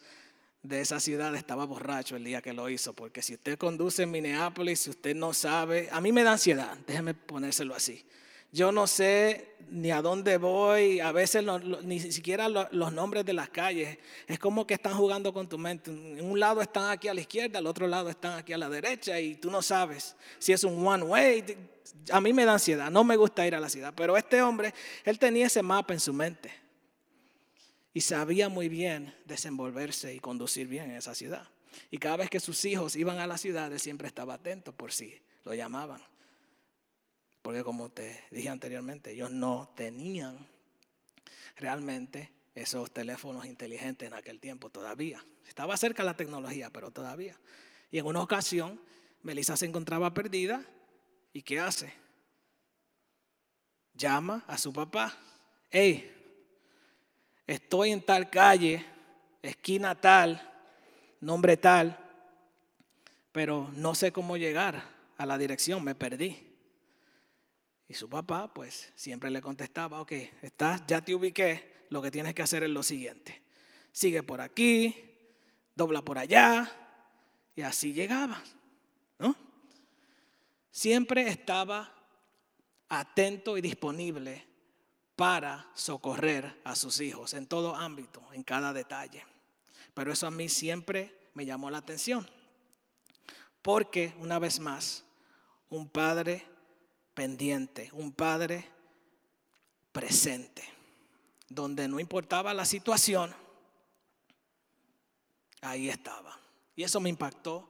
de 0.63 0.81
esa 0.81 1.01
ciudad 1.01 1.35
estaba 1.35 1.65
borracho 1.65 2.17
el 2.17 2.25
día 2.25 2.43
que 2.43 2.53
lo 2.53 2.69
hizo, 2.69 2.93
porque 2.93 3.23
si 3.23 3.35
usted 3.35 3.57
conduce 3.59 4.03
en 4.03 4.11
Minneapolis, 4.11 4.81
si 4.81 4.91
usted 4.91 5.15
no 5.15 5.33
sabe, 5.33 5.89
a 5.91 6.01
mí 6.01 6.13
me 6.13 6.23
da 6.23 6.33
ansiedad, 6.33 6.77
déjeme 6.87 7.15
ponérselo 7.15 7.75
así. 7.75 8.05
Yo 8.53 8.73
no 8.73 8.89
sé 8.89 9.55
ni 9.71 9.93
a 9.93 10.03
dónde 10.03 10.37
voy, 10.37 10.99
a 10.99 11.13
veces 11.13 11.45
ni 11.85 12.01
siquiera 12.01 12.49
los 12.49 12.93
nombres 12.93 13.25
de 13.25 13.33
las 13.33 13.49
calles. 13.49 13.97
Es 14.27 14.41
como 14.41 14.67
que 14.67 14.75
están 14.75 14.95
jugando 14.95 15.33
con 15.33 15.49
tu 15.49 15.57
mente. 15.57 15.93
En 15.93 16.25
un 16.25 16.41
lado 16.41 16.61
están 16.61 16.91
aquí 16.91 17.07
a 17.07 17.15
la 17.15 17.21
izquierda, 17.21 17.61
al 17.61 17.69
otro 17.69 17.87
lado 17.87 18.11
están 18.11 18.37
aquí 18.37 18.53
a 18.53 18.59
la 18.59 18.69
derecha 18.69 19.21
y 19.21 19.37
tú 19.37 19.53
no 19.53 19.63
sabes 19.63 20.17
si 20.41 20.53
es 20.53 20.65
un 20.65 20.85
one 20.85 21.05
way. 21.05 21.45
A 22.11 22.21
mí 22.21 22.33
me 22.33 22.45
da 22.45 22.55
ansiedad, 22.55 22.91
no 22.91 23.05
me 23.05 23.17
gusta 23.17 23.47
ir 23.47 23.55
a 23.55 23.61
la 23.61 23.69
ciudad. 23.69 23.95
Pero 23.97 24.17
este 24.17 24.43
hombre, 24.43 24.75
él 25.05 25.17
tenía 25.21 25.47
ese 25.47 25.63
mapa 25.63 25.95
en 25.95 26.01
su 26.01 26.13
mente 26.13 26.60
y 27.93 28.01
sabía 28.03 28.49
muy 28.49 28.69
bien 28.69 29.15
desenvolverse 29.25 30.15
y 30.15 30.21
conducir 30.21 30.69
bien 30.69 30.91
en 30.91 30.97
esa 30.97 31.15
ciudad. 31.15 31.49
Y 31.91 31.99
cada 31.99 32.19
vez 32.19 32.31
que 32.31 32.41
sus 32.41 32.65
hijos 32.65 32.97
iban 32.97 33.19
a 33.19 33.27
la 33.27 33.39
ciudad, 33.39 33.73
él 33.73 33.81
siempre 33.81 34.09
estaba 34.09 34.35
atento 34.35 34.73
por 34.73 34.93
si 34.93 35.21
lo 35.45 35.55
llamaban. 35.55 36.01
Porque 37.43 37.65
como 37.65 37.91
te 37.91 38.25
dije 38.31 38.49
anteriormente, 38.49 39.13
ellos 39.13 39.31
no 39.31 39.73
tenían 39.75 40.47
realmente 41.57 42.31
esos 42.55 42.91
teléfonos 42.91 43.47
inteligentes 43.47 44.07
en 44.07 44.15
aquel 44.15 44.41
tiempo 44.41 44.71
todavía. 44.71 45.25
Estaba 45.49 45.77
cerca 45.77 46.05
la 46.05 46.17
tecnología, 46.17 46.71
pero 46.71 46.91
todavía. 46.91 47.39
Y 47.91 47.99
en 47.99 48.07
una 48.07 48.23
ocasión, 48.23 48.81
Melissa 49.23 49.57
se 49.57 49.67
encontraba 49.67 50.13
perdida 50.13 50.65
y 51.33 51.43
¿qué 51.43 51.61
hace? 51.61 51.93
Llama 53.95 54.45
a 54.47 54.59
su 54.59 54.73
papá. 54.73 55.17
Hey, 55.71 56.20
estoy 57.55 57.91
en 57.91 58.03
tal 58.03 58.31
calle, 58.31 58.85
esquina 59.43 60.01
tal, 60.01 60.41
nombre 61.21 61.57
tal, 61.57 61.99
pero 63.33 63.71
no 63.75 63.95
sé 63.95 64.13
cómo 64.13 64.37
llegar 64.37 64.83
a 65.17 65.27
la 65.27 65.37
dirección, 65.37 65.83
me 65.83 65.95
perdí. 65.95 66.47
Y 67.89 67.95
su 67.95 68.09
papá, 68.09 68.53
pues, 68.55 68.93
siempre 68.95 69.31
le 69.31 69.43
contestaba, 69.43 70.01
ok, 70.01 70.13
estás, 70.43 70.83
ya 70.87 71.01
te 71.01 71.13
ubiqué, 71.13 71.87
lo 71.91 72.01
que 72.01 72.13
tienes 72.13 72.35
que 72.35 72.43
hacer 72.43 72.63
es 72.63 72.71
lo 72.71 72.85
siguiente. 72.85 73.43
Sigue 73.91 74.23
por 74.23 74.41
aquí, 74.41 74.95
dobla 75.75 76.03
por 76.03 76.19
allá, 76.19 76.71
y 77.57 77.63
así 77.63 77.93
llegaba, 77.93 78.41
¿no? 79.19 79.35
Siempre 80.71 81.27
estaba 81.27 81.93
atento 82.89 83.59
y 83.59 83.61
disponible 83.61 84.50
para 85.21 85.69
socorrer 85.75 86.63
a 86.65 86.75
sus 86.75 86.99
hijos 86.99 87.35
en 87.35 87.47
todo 87.47 87.77
ámbito, 87.77 88.23
en 88.33 88.43
cada 88.43 88.73
detalle. 88.73 89.23
Pero 89.93 90.15
eso 90.15 90.27
a 90.27 90.31
mí 90.31 90.49
siempre 90.49 91.29
me 91.35 91.45
llamó 91.45 91.69
la 91.69 91.77
atención, 91.77 92.27
porque 93.61 94.15
una 94.19 94.39
vez 94.39 94.61
más, 94.61 95.05
un 95.69 95.91
padre 95.91 96.47
pendiente, 97.13 97.91
un 97.93 98.13
padre 98.13 98.67
presente, 99.93 100.65
donde 101.51 101.87
no 101.87 102.01
importaba 102.01 102.55
la 102.55 102.65
situación, 102.65 103.35
ahí 105.61 105.91
estaba. 105.91 106.41
Y 106.75 106.83
eso 106.83 106.99
me 106.99 107.11
impactó 107.11 107.69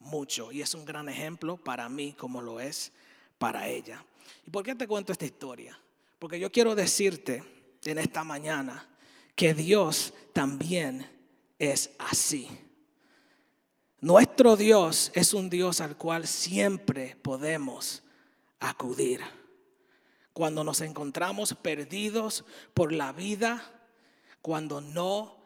mucho 0.00 0.52
y 0.52 0.60
es 0.60 0.74
un 0.74 0.84
gran 0.84 1.08
ejemplo 1.08 1.56
para 1.56 1.88
mí 1.88 2.12
como 2.12 2.42
lo 2.42 2.60
es 2.60 2.92
para 3.38 3.68
ella. 3.68 4.04
¿Y 4.46 4.50
por 4.50 4.62
qué 4.62 4.74
te 4.74 4.86
cuento 4.86 5.12
esta 5.12 5.24
historia? 5.24 5.80
Porque 6.18 6.38
yo 6.38 6.50
quiero 6.50 6.74
decirte 6.74 7.42
en 7.84 7.98
esta 7.98 8.24
mañana 8.24 8.88
que 9.34 9.54
Dios 9.54 10.14
también 10.32 11.06
es 11.58 11.90
así. 11.98 12.48
Nuestro 14.00 14.56
Dios 14.56 15.10
es 15.14 15.32
un 15.32 15.48
Dios 15.48 15.80
al 15.80 15.96
cual 15.96 16.26
siempre 16.26 17.16
podemos 17.22 18.02
acudir. 18.60 19.20
Cuando 20.32 20.64
nos 20.64 20.80
encontramos 20.80 21.54
perdidos 21.54 22.44
por 22.74 22.92
la 22.92 23.12
vida, 23.12 23.62
cuando 24.42 24.80
no 24.80 25.44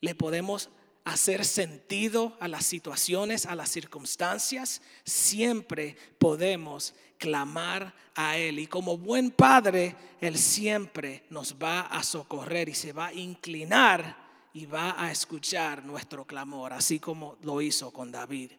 le 0.00 0.14
podemos 0.14 0.70
hacer 1.04 1.44
sentido 1.44 2.36
a 2.40 2.48
las 2.48 2.64
situaciones, 2.64 3.46
a 3.46 3.54
las 3.54 3.70
circunstancias, 3.70 4.82
siempre 5.04 5.96
podemos 6.18 6.94
clamar 7.18 7.94
a 8.14 8.36
Él. 8.36 8.58
Y 8.58 8.66
como 8.66 8.98
buen 8.98 9.30
padre, 9.30 9.96
Él 10.20 10.38
siempre 10.38 11.24
nos 11.30 11.54
va 11.54 11.80
a 11.82 12.02
socorrer 12.02 12.68
y 12.68 12.74
se 12.74 12.92
va 12.92 13.06
a 13.06 13.14
inclinar 13.14 14.16
y 14.54 14.66
va 14.66 15.02
a 15.02 15.10
escuchar 15.10 15.84
nuestro 15.84 16.24
clamor, 16.26 16.72
así 16.72 16.98
como 16.98 17.36
lo 17.42 17.60
hizo 17.60 17.90
con 17.90 18.12
David 18.12 18.52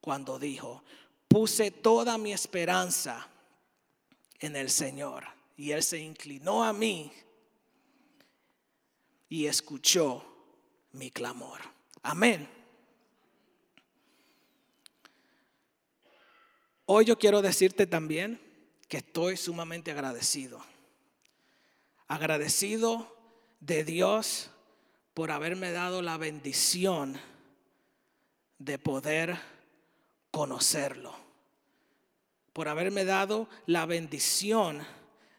cuando 0.00 0.38
dijo, 0.38 0.82
puse 1.28 1.70
toda 1.70 2.16
mi 2.18 2.32
esperanza 2.32 3.28
en 4.40 4.56
el 4.56 4.70
Señor. 4.70 5.26
Y 5.56 5.72
Él 5.72 5.82
se 5.82 5.98
inclinó 5.98 6.64
a 6.64 6.72
mí 6.72 7.12
y 9.28 9.46
escuchó 9.46 10.37
mi 10.92 11.10
clamor. 11.10 11.60
Amén. 12.02 12.48
Hoy 16.86 17.04
yo 17.04 17.18
quiero 17.18 17.42
decirte 17.42 17.86
también 17.86 18.40
que 18.88 18.98
estoy 18.98 19.36
sumamente 19.36 19.90
agradecido. 19.90 20.60
Agradecido 22.06 23.14
de 23.60 23.84
Dios 23.84 24.50
por 25.12 25.30
haberme 25.30 25.72
dado 25.72 26.00
la 26.00 26.16
bendición 26.16 27.20
de 28.58 28.78
poder 28.78 29.38
conocerlo, 30.30 31.14
por 32.52 32.68
haberme 32.68 33.04
dado 33.04 33.48
la 33.66 33.84
bendición 33.84 34.86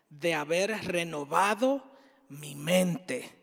de 0.10 0.36
haber 0.36 0.72
renovado 0.86 1.84
mi 2.30 2.56
mente 2.56 3.39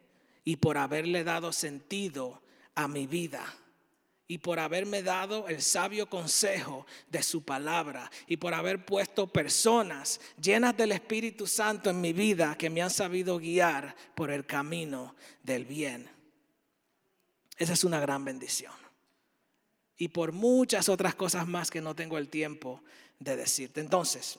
y 0.47 0.57
por 0.57 0.79
haberle 0.79 1.25
dado 1.25 1.53
sentido 1.53 2.41
a 2.77 2.87
mi 2.87 3.09
vida 3.09 3.45
y 4.29 4.39
por 4.39 4.61
haberme 4.61 5.03
dado 5.03 5.49
el 5.49 5.61
sabio 5.61 6.09
consejo 6.09 6.87
de 7.11 7.25
su 7.25 7.45
palabra 7.45 8.09
y 8.29 8.37
por 8.37 8.55
haber 8.55 8.87
puesto 8.87 9.27
personas 9.27 10.21
llenas 10.41 10.77
del 10.77 10.93
Espíritu 10.93 11.49
Santo 11.49 11.91
en 11.91 12.01
mi 12.01 12.13
vida 12.13 12.57
que 12.57 12.71
me 12.71 12.81
han 12.81 12.91
sabido 12.91 13.39
guiar 13.39 13.97
por 14.15 14.31
el 14.31 14.47
camino 14.47 15.17
del 15.43 15.65
bien. 15.65 16.09
Esa 17.57 17.73
es 17.73 17.83
una 17.83 17.99
gran 17.99 18.25
bendición 18.25 18.73
y 19.99 20.09
por 20.09 20.31
muchas 20.31 20.89
otras 20.89 21.17
cosas 21.17 21.49
más 21.49 21.73
que 21.73 21.81
no 21.81 21.97
tengo 21.97 22.19
el 22.19 22.29
tiempo 22.29 22.85
de 23.19 23.35
decirte. 23.35 23.81
Entonces, 23.81 24.39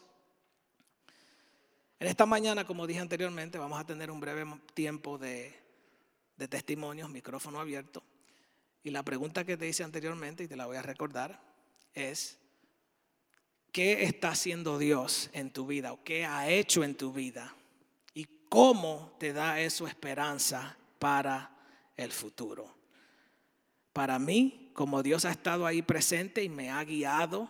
en 2.00 2.08
esta 2.08 2.26
mañana, 2.26 2.66
como 2.66 2.88
dije 2.88 3.02
anteriormente, 3.02 3.58
vamos 3.58 3.78
a 3.78 3.86
tener 3.86 4.10
un 4.10 4.22
breve 4.22 4.46
tiempo 4.74 5.18
de, 5.18 5.67
de 6.38 6.48
testimonios, 6.48 7.10
micrófono 7.10 7.60
abierto. 7.60 8.04
Y 8.84 8.92
la 8.92 9.04
pregunta 9.04 9.44
que 9.44 9.58
te 9.58 9.68
hice 9.68 9.84
anteriormente, 9.84 10.44
y 10.44 10.48
te 10.48 10.56
la 10.56 10.66
voy 10.66 10.78
a 10.78 10.82
recordar, 10.82 11.42
es, 11.94 12.38
¿qué 13.72 14.04
está 14.04 14.30
haciendo 14.30 14.78
Dios 14.78 15.30
en 15.34 15.52
tu 15.52 15.66
vida? 15.66 15.94
¿O 15.94 16.04
qué 16.04 16.26
ha 16.26 16.50
hecho 16.50 16.84
en 16.84 16.96
tu 16.96 17.12
vida? 17.12 17.56
¿Y 18.14 18.26
cómo 18.48 19.16
te 19.20 19.34
da 19.34 19.60
eso 19.60 19.88
esperanza 19.88 20.78
para 21.00 21.52
el 21.98 22.12
futuro? 22.12 22.74
Para 23.92 24.20
mí, 24.20 24.72
como 24.74 25.02
Dios 25.02 25.26
ha 25.26 25.32
estado 25.32 25.66
ahí 25.66 25.82
presente 25.82 26.44
y 26.44 26.50
me 26.50 26.70
ha 26.70 26.84
guiado, 26.84 27.50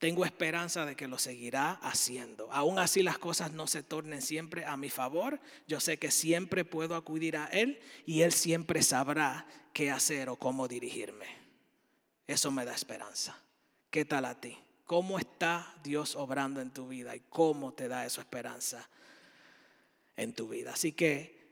tengo 0.00 0.24
esperanza 0.24 0.86
de 0.86 0.96
que 0.96 1.06
lo 1.06 1.18
seguirá 1.18 1.72
haciendo. 1.82 2.50
Aún 2.52 2.78
así 2.78 3.02
las 3.02 3.18
cosas 3.18 3.52
no 3.52 3.66
se 3.66 3.82
tornen 3.82 4.22
siempre 4.22 4.64
a 4.64 4.78
mi 4.78 4.88
favor. 4.88 5.38
Yo 5.68 5.78
sé 5.78 5.98
que 5.98 6.10
siempre 6.10 6.64
puedo 6.64 6.96
acudir 6.96 7.36
a 7.36 7.46
Él 7.48 7.78
y 8.06 8.22
Él 8.22 8.32
siempre 8.32 8.82
sabrá 8.82 9.46
qué 9.74 9.90
hacer 9.90 10.30
o 10.30 10.36
cómo 10.36 10.68
dirigirme. 10.68 11.26
Eso 12.26 12.50
me 12.50 12.64
da 12.64 12.74
esperanza. 12.74 13.38
¿Qué 13.90 14.06
tal 14.06 14.24
a 14.24 14.40
ti? 14.40 14.56
¿Cómo 14.86 15.18
está 15.18 15.76
Dios 15.84 16.16
obrando 16.16 16.62
en 16.62 16.70
tu 16.70 16.88
vida 16.88 17.14
y 17.14 17.20
cómo 17.28 17.74
te 17.74 17.86
da 17.86 18.06
esa 18.06 18.22
esperanza 18.22 18.88
en 20.16 20.32
tu 20.32 20.48
vida? 20.48 20.72
Así 20.72 20.92
que 20.92 21.46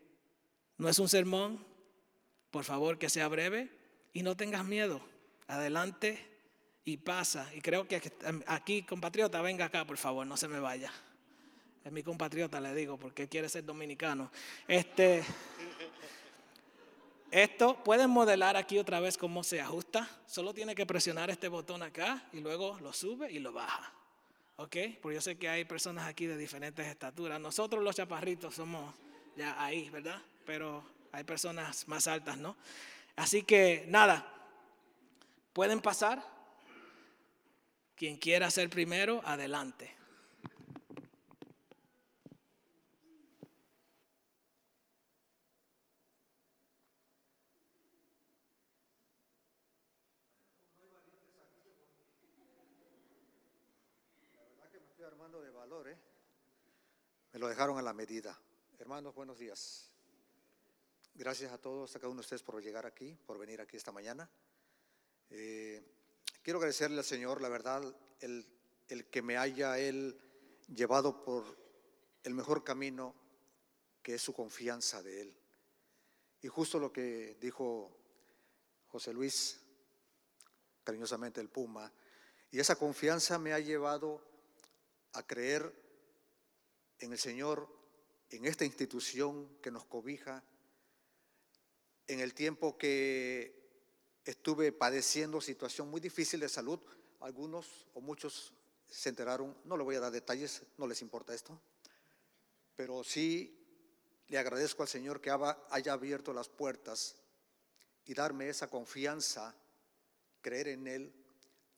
no 0.79 0.89
es 0.89 0.99
un 0.99 1.11
sermón, 1.11 1.63
por 2.51 2.65
favor 2.65 2.97
que 2.99 3.11
sea 3.11 3.29
breve, 3.29 3.69
y 4.15 4.23
no 4.23 4.39
tengas 4.39 4.65
miedo. 4.65 5.03
Adelante 5.49 6.38
y 6.89 6.97
pasa. 6.97 7.47
Y 7.55 7.61
creo 7.61 7.87
que 7.87 8.01
aquí, 8.47 8.83
compatriota, 8.83 9.43
venga 9.43 9.67
acá, 9.67 9.85
por 9.85 9.99
favor, 9.99 10.27
no 10.27 10.39
se 10.39 10.49
me 10.49 10.59
vaya. 10.59 10.91
Es 11.85 11.93
mi 11.93 12.03
compatriota, 12.03 12.63
le 12.63 12.75
digo, 12.75 12.97
porque 12.97 13.29
quiere 13.29 13.51
ser 13.51 13.63
dominicano. 13.67 14.31
Este, 14.67 15.23
Esto 17.31 17.85
pueden 17.85 18.09
modelar 18.09 18.57
aquí 18.57 18.79
otra 18.79 19.01
vez 19.01 19.19
cómo 19.19 19.45
se 19.45 19.61
ajusta. 19.61 20.09
Solo 20.27 20.55
tiene 20.55 20.75
que 20.75 20.87
presionar 20.87 21.29
este 21.29 21.49
botón 21.49 21.83
acá 21.83 22.23
y 22.33 22.41
luego 22.41 22.79
lo 22.81 22.95
sube 22.95 23.31
y 23.31 23.39
lo 23.39 23.53
baja. 23.53 23.93
¿Ok? 24.57 24.77
Porque 25.03 25.17
yo 25.17 25.21
sé 25.21 25.37
que 25.37 25.51
hay 25.51 25.67
personas 25.67 26.07
aquí 26.07 26.25
de 26.25 26.39
diferentes 26.39 26.87
estaturas. 26.87 27.39
Nosotros 27.39 27.85
los 27.85 27.97
chaparritos 27.97 28.55
somos 28.55 28.95
ya 29.37 29.63
ahí, 29.63 29.91
¿verdad? 29.91 30.23
Pero 30.47 30.83
hay 31.13 31.25
personas 31.25 31.87
más 31.87 32.07
altas, 32.09 32.39
¿no? 32.39 32.57
Así 33.15 33.43
que 33.43 33.85
nada, 33.89 34.27
pueden 35.53 35.83
pasar. 35.83 36.38
Quien 37.99 38.17
quiera 38.17 38.49
ser 38.49 38.71
primero, 38.71 39.21
adelante. 39.25 39.99
de 55.43 55.51
valor, 55.51 55.89
¿eh? 55.89 55.97
Me 57.33 57.39
lo 57.39 57.49
dejaron 57.49 57.77
a 57.79 57.83
la 57.83 57.93
medida. 57.93 58.39
Hermanos, 58.79 59.15
buenos 59.15 59.39
días. 59.39 59.91
Gracias 61.15 61.53
a 61.53 61.59
todos, 61.59 61.95
a 61.95 61.99
cada 61.99 62.09
uno 62.09 62.21
de 62.21 62.25
ustedes 62.25 62.43
por 62.43 62.63
llegar 62.63 62.87
aquí, 62.87 63.15
por 63.27 63.39
venir 63.39 63.61
aquí 63.61 63.77
esta 63.77 63.93
mañana. 63.93 64.29
Eh, 65.29 65.98
quiero 66.49 66.61
agradecerle 66.61 66.97
al 66.97 67.05
Señor, 67.05 67.43
la 67.43 67.51
verdad, 67.51 67.95
el, 68.21 68.47
el 68.89 69.05
que 69.11 69.21
me 69.21 69.37
haya 69.37 69.79
Él 69.79 70.19
llevado 70.75 71.23
por 71.23 71.45
el 72.23 72.33
mejor 72.33 72.65
camino, 72.65 73.15
que 74.03 74.15
es 74.15 74.23
su 74.23 74.33
confianza 74.33 75.03
de 75.03 75.21
Él. 75.21 75.37
Y 76.41 76.49
justo 76.49 76.79
lo 76.79 76.91
que 76.91 77.37
dijo 77.39 77.95
José 78.87 79.13
Luis, 79.13 79.61
cariñosamente 80.85 81.39
el 81.43 81.51
Puma, 81.51 81.93
y 82.51 82.59
esa 82.59 82.77
confianza 82.77 83.39
me 83.39 83.53
ha 83.53 83.59
llevado 83.59 84.27
a 85.13 85.27
creer 85.27 85.71
en 86.99 87.13
el 87.13 87.19
Señor, 87.19 87.69
en 88.31 88.47
esta 88.47 88.65
institución 88.65 89.59
que 89.61 89.71
nos 89.71 89.85
cobija, 89.85 90.43
en 92.07 92.21
el 92.21 92.33
tiempo 92.33 92.79
que 92.79 93.58
estuve 94.31 94.73
padeciendo 94.73 95.41
situación 95.41 95.89
muy 95.89 96.01
difícil 96.01 96.41
de 96.41 96.49
salud, 96.49 96.79
algunos 97.21 97.87
o 97.95 98.01
muchos 98.01 98.53
se 98.87 99.09
enteraron, 99.09 99.57
no 99.65 99.77
le 99.77 99.85
voy 99.85 99.97
a 99.97 100.01
dar 100.01 100.13
detalles, 100.13 100.63
no 100.77 100.87
les 100.87 101.01
importa 101.03 101.35
esto, 101.35 101.59
pero 102.77 103.03
sí 103.03 103.55
le 104.29 104.39
agradezco 104.39 104.83
al 104.83 104.89
Señor 104.89 105.21
que 105.21 105.31
haya 105.31 105.93
abierto 105.93 106.33
las 106.33 106.49
puertas 106.49 107.17
y 108.05 108.15
darme 108.15 108.49
esa 108.49 108.69
confianza, 108.69 109.55
creer 110.43 110.69
en 110.69 110.87
Él, 110.87 111.13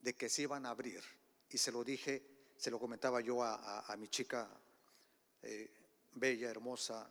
de 0.01 0.15
que 0.15 0.29
se 0.29 0.43
iban 0.43 0.67
a 0.67 0.71
abrir. 0.71 1.03
Y 1.51 1.59
se 1.59 1.71
lo 1.71 1.85
dije 1.85 2.25
se 2.61 2.71
lo 2.71 2.79
comentaba 2.79 3.23
yo 3.23 3.43
a, 3.43 3.97
mi 3.97 4.09
chica 4.09 4.47
eh, 5.41 5.73
bella, 6.13 6.51
hermosa. 6.51 7.11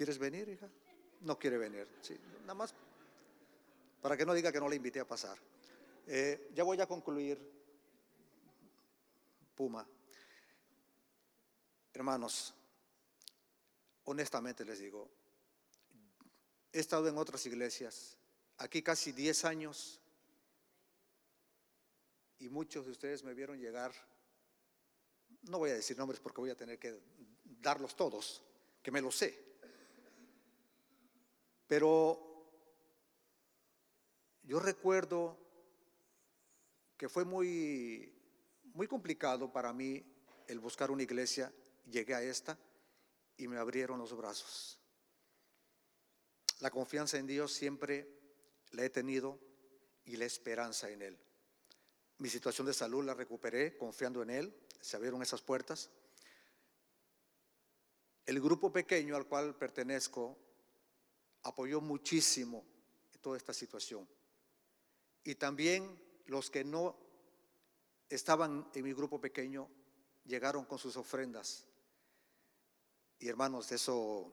¿Quieres 0.00 0.16
venir, 0.16 0.48
hija? 0.48 0.66
No 1.20 1.38
quiere 1.38 1.58
venir. 1.58 1.86
Sí, 2.00 2.18
nada 2.40 2.54
más 2.54 2.74
para 4.00 4.16
que 4.16 4.24
no 4.24 4.32
diga 4.32 4.50
que 4.50 4.58
no 4.58 4.66
le 4.66 4.76
invité 4.76 4.98
a 4.98 5.06
pasar. 5.06 5.36
Eh, 6.06 6.48
ya 6.54 6.64
voy 6.64 6.80
a 6.80 6.86
concluir, 6.86 7.38
Puma. 9.54 9.86
Hermanos, 11.92 12.54
honestamente 14.04 14.64
les 14.64 14.78
digo, 14.78 15.06
he 16.72 16.80
estado 16.80 17.06
en 17.06 17.18
otras 17.18 17.44
iglesias, 17.44 18.16
aquí 18.56 18.80
casi 18.80 19.12
10 19.12 19.44
años, 19.44 20.00
y 22.38 22.48
muchos 22.48 22.86
de 22.86 22.92
ustedes 22.92 23.22
me 23.22 23.34
vieron 23.34 23.60
llegar, 23.60 23.92
no 25.42 25.58
voy 25.58 25.68
a 25.68 25.74
decir 25.74 25.98
nombres 25.98 26.20
porque 26.20 26.40
voy 26.40 26.48
a 26.48 26.56
tener 26.56 26.78
que 26.78 26.98
darlos 27.60 27.94
todos, 27.94 28.42
que 28.82 28.90
me 28.90 29.02
lo 29.02 29.10
sé, 29.10 29.49
pero 31.70 32.18
yo 34.42 34.58
recuerdo 34.58 35.38
que 36.96 37.08
fue 37.08 37.24
muy, 37.24 38.12
muy 38.74 38.88
complicado 38.88 39.52
para 39.52 39.72
mí 39.72 40.04
el 40.48 40.58
buscar 40.58 40.90
una 40.90 41.04
iglesia, 41.04 41.52
llegué 41.88 42.16
a 42.16 42.24
esta 42.24 42.58
y 43.36 43.46
me 43.46 43.56
abrieron 43.56 44.00
los 44.00 44.16
brazos. 44.16 44.80
La 46.58 46.72
confianza 46.72 47.18
en 47.18 47.28
Dios 47.28 47.52
siempre 47.52 48.18
la 48.72 48.84
he 48.84 48.90
tenido 48.90 49.38
y 50.04 50.16
la 50.16 50.24
esperanza 50.24 50.90
en 50.90 51.02
Él. 51.02 51.18
Mi 52.18 52.28
situación 52.28 52.66
de 52.66 52.74
salud 52.74 53.04
la 53.04 53.14
recuperé 53.14 53.76
confiando 53.78 54.24
en 54.24 54.30
Él, 54.30 54.60
se 54.80 54.96
abrieron 54.96 55.22
esas 55.22 55.40
puertas. 55.40 55.88
El 58.26 58.40
grupo 58.40 58.72
pequeño 58.72 59.14
al 59.14 59.28
cual 59.28 59.54
pertenezco 59.54 60.36
apoyó 61.42 61.80
muchísimo 61.80 62.64
toda 63.20 63.36
esta 63.36 63.52
situación. 63.52 64.08
Y 65.24 65.34
también 65.34 66.00
los 66.26 66.50
que 66.50 66.64
no 66.64 66.96
estaban 68.08 68.70
en 68.74 68.84
mi 68.84 68.92
grupo 68.92 69.20
pequeño 69.20 69.68
llegaron 70.24 70.64
con 70.64 70.78
sus 70.78 70.96
ofrendas. 70.96 71.66
Y 73.18 73.28
hermanos, 73.28 73.70
eso 73.72 74.32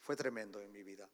fue 0.00 0.16
tremendo 0.16 0.60
en 0.60 0.72
mi 0.72 0.82
vida. 0.82 1.08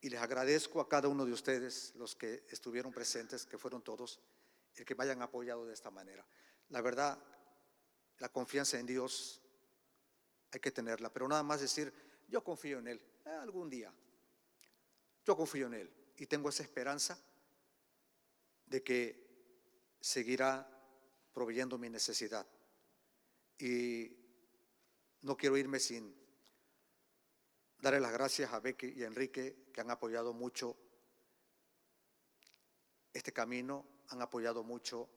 Y 0.00 0.10
les 0.10 0.20
agradezco 0.20 0.80
a 0.80 0.88
cada 0.88 1.08
uno 1.08 1.24
de 1.24 1.32
ustedes, 1.32 1.94
los 1.96 2.14
que 2.14 2.44
estuvieron 2.50 2.92
presentes, 2.92 3.46
que 3.46 3.58
fueron 3.58 3.82
todos, 3.82 4.20
el 4.74 4.84
que 4.84 4.94
me 4.94 5.04
hayan 5.04 5.22
apoyado 5.22 5.66
de 5.66 5.74
esta 5.74 5.90
manera. 5.90 6.26
La 6.68 6.80
verdad, 6.80 7.18
la 8.18 8.28
confianza 8.28 8.78
en 8.78 8.86
Dios 8.86 9.42
hay 10.52 10.60
que 10.60 10.70
tenerla, 10.70 11.12
pero 11.12 11.28
nada 11.28 11.42
más 11.42 11.60
decir, 11.60 11.92
yo 12.28 12.42
confío 12.42 12.78
en 12.78 12.88
Él, 12.88 13.02
eh, 13.28 13.36
algún 13.36 13.68
día. 13.68 13.92
Yo 15.24 15.36
confío 15.36 15.66
en 15.66 15.74
Él 15.74 15.90
y 16.16 16.26
tengo 16.26 16.48
esa 16.48 16.62
esperanza 16.62 17.18
de 18.66 18.82
que 18.82 19.28
seguirá 20.00 20.66
proveyendo 21.32 21.78
mi 21.78 21.90
necesidad. 21.90 22.46
Y 23.58 24.16
no 25.22 25.36
quiero 25.36 25.56
irme 25.56 25.80
sin 25.80 26.14
darle 27.80 28.00
las 28.00 28.12
gracias 28.12 28.52
a 28.52 28.60
Becky 28.60 28.88
y 28.88 29.04
a 29.04 29.06
Enrique 29.06 29.68
que 29.72 29.80
han 29.80 29.90
apoyado 29.90 30.32
mucho 30.32 30.76
este 33.12 33.32
camino, 33.32 33.86
han 34.08 34.22
apoyado 34.22 34.62
mucho 34.62 35.08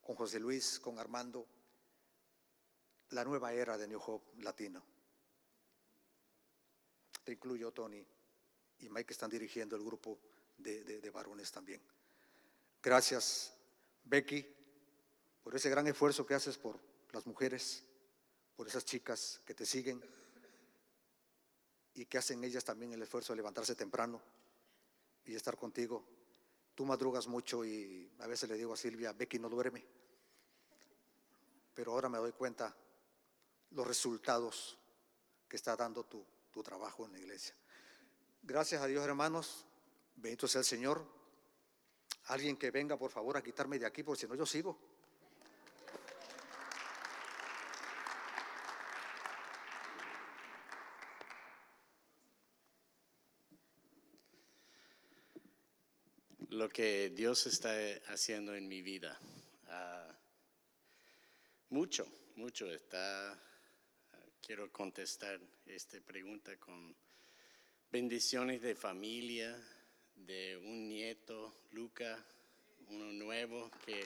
con 0.00 0.16
José 0.16 0.40
Luis, 0.40 0.80
con 0.80 0.98
Armando, 0.98 1.46
la 3.10 3.24
nueva 3.24 3.52
era 3.52 3.78
de 3.78 3.86
New 3.86 4.00
Hope 4.04 4.42
Latino. 4.42 4.93
Te 7.24 7.32
incluyo 7.32 7.72
Tony 7.72 8.06
y 8.78 8.88
Mike 8.88 9.06
que 9.06 9.12
están 9.14 9.30
dirigiendo 9.30 9.76
el 9.76 9.82
grupo 9.82 10.18
de, 10.58 10.84
de 10.84 11.10
varones 11.10 11.50
también. 11.50 11.80
Gracias, 12.82 13.54
Becky, 14.04 14.46
por 15.42 15.56
ese 15.56 15.70
gran 15.70 15.86
esfuerzo 15.86 16.26
que 16.26 16.34
haces 16.34 16.58
por 16.58 16.78
las 17.12 17.26
mujeres, 17.26 17.82
por 18.56 18.68
esas 18.68 18.84
chicas 18.84 19.40
que 19.44 19.54
te 19.54 19.64
siguen 19.64 20.02
y 21.94 22.06
que 22.06 22.18
hacen 22.18 22.42
ellas 22.44 22.64
también 22.64 22.92
el 22.92 23.02
esfuerzo 23.02 23.32
de 23.32 23.38
levantarse 23.38 23.74
temprano 23.74 24.20
y 25.24 25.34
estar 25.34 25.56
contigo. 25.56 26.04
Tú 26.74 26.84
madrugas 26.84 27.28
mucho 27.28 27.64
y 27.64 28.10
a 28.18 28.26
veces 28.26 28.48
le 28.48 28.56
digo 28.56 28.74
a 28.74 28.76
Silvia, 28.76 29.12
Becky 29.12 29.38
no 29.38 29.48
duerme. 29.48 29.84
Pero 31.72 31.92
ahora 31.92 32.08
me 32.08 32.18
doy 32.18 32.32
cuenta 32.32 32.76
los 33.70 33.86
resultados 33.86 34.76
que 35.48 35.56
está 35.56 35.76
dando 35.76 36.04
tu, 36.04 36.24
tu 36.54 36.62
trabajo 36.62 37.04
en 37.04 37.12
la 37.12 37.18
iglesia. 37.18 37.54
Gracias 38.42 38.80
a 38.80 38.86
Dios, 38.86 39.04
hermanos. 39.04 39.66
Bendito 40.14 40.46
sea 40.46 40.60
el 40.60 40.64
Señor. 40.64 41.04
Alguien 42.26 42.56
que 42.56 42.70
venga, 42.70 42.96
por 42.96 43.10
favor, 43.10 43.36
a 43.36 43.42
quitarme 43.42 43.78
de 43.78 43.86
aquí, 43.86 44.04
porque 44.04 44.20
si 44.20 44.28
no 44.28 44.36
yo 44.36 44.46
sigo. 44.46 44.78
lo 56.50 56.68
que 56.68 57.10
Dios 57.10 57.48
está 57.48 57.72
haciendo 58.06 58.54
en 58.54 58.68
mi 58.68 58.80
vida. 58.80 59.18
Ah, 59.66 60.16
mucho, 61.68 62.06
mucho 62.36 62.70
está. 62.70 63.36
Quiero 64.46 64.70
contestar 64.70 65.40
esta 65.64 65.98
pregunta 66.00 66.54
con 66.58 66.94
bendiciones 67.90 68.60
de 68.60 68.74
familia, 68.74 69.56
de 70.16 70.58
un 70.58 70.86
nieto, 70.86 71.54
Luca, 71.72 72.22
uno 72.88 73.06
nuevo 73.12 73.70
que 73.86 74.04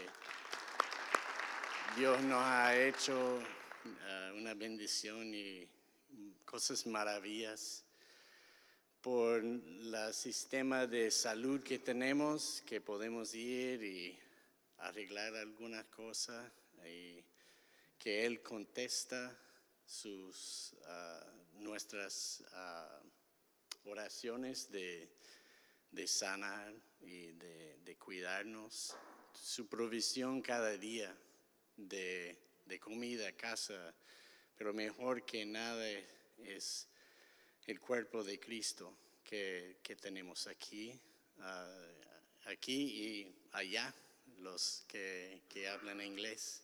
Dios 1.96 2.22
nos 2.22 2.40
ha 2.40 2.76
hecho 2.76 3.42
ah, 3.84 4.32
una 4.36 4.54
bendición 4.54 5.34
y 5.34 5.66
cosas 6.44 6.86
maravillas 6.86 7.84
por 9.00 9.42
el 9.42 9.96
sistema 10.12 10.86
de 10.86 11.10
salud 11.10 11.64
que 11.64 11.80
tenemos, 11.80 12.62
que 12.64 12.80
podemos 12.80 13.34
ir 13.34 13.82
y 13.82 14.16
arreglar 14.78 15.34
algunas 15.34 15.84
cosas 15.86 16.48
y 16.86 17.24
que 17.98 18.24
Él 18.24 18.40
contesta 18.40 19.36
sus, 19.88 20.76
ah, 20.84 21.24
nuestras 21.54 22.44
ah, 22.52 23.02
oraciones 23.86 24.70
de, 24.70 25.08
sanar 26.06 26.74
y 27.00 27.32
de, 27.32 27.96
cuidarnos, 27.98 28.94
su 29.32 29.66
provisión 29.66 30.42
cada 30.42 30.76
día 30.76 31.16
de, 31.76 32.38
comida, 32.80 33.32
casa, 33.32 33.94
pero 34.56 34.74
mejor 34.74 35.24
que 35.24 35.46
nada 35.46 35.88
es 36.38 36.86
el 37.66 37.80
cuerpo 37.80 38.22
de 38.22 38.38
Cristo 38.38 38.94
que, 39.24 39.80
tenemos 40.00 40.46
aquí, 40.46 41.00
ah, 41.38 41.86
aquí 42.44 42.74
y 42.74 43.48
allá, 43.52 43.92
los 44.40 44.84
que, 44.86 45.42
hablan 45.72 46.02
inglés. 46.02 46.62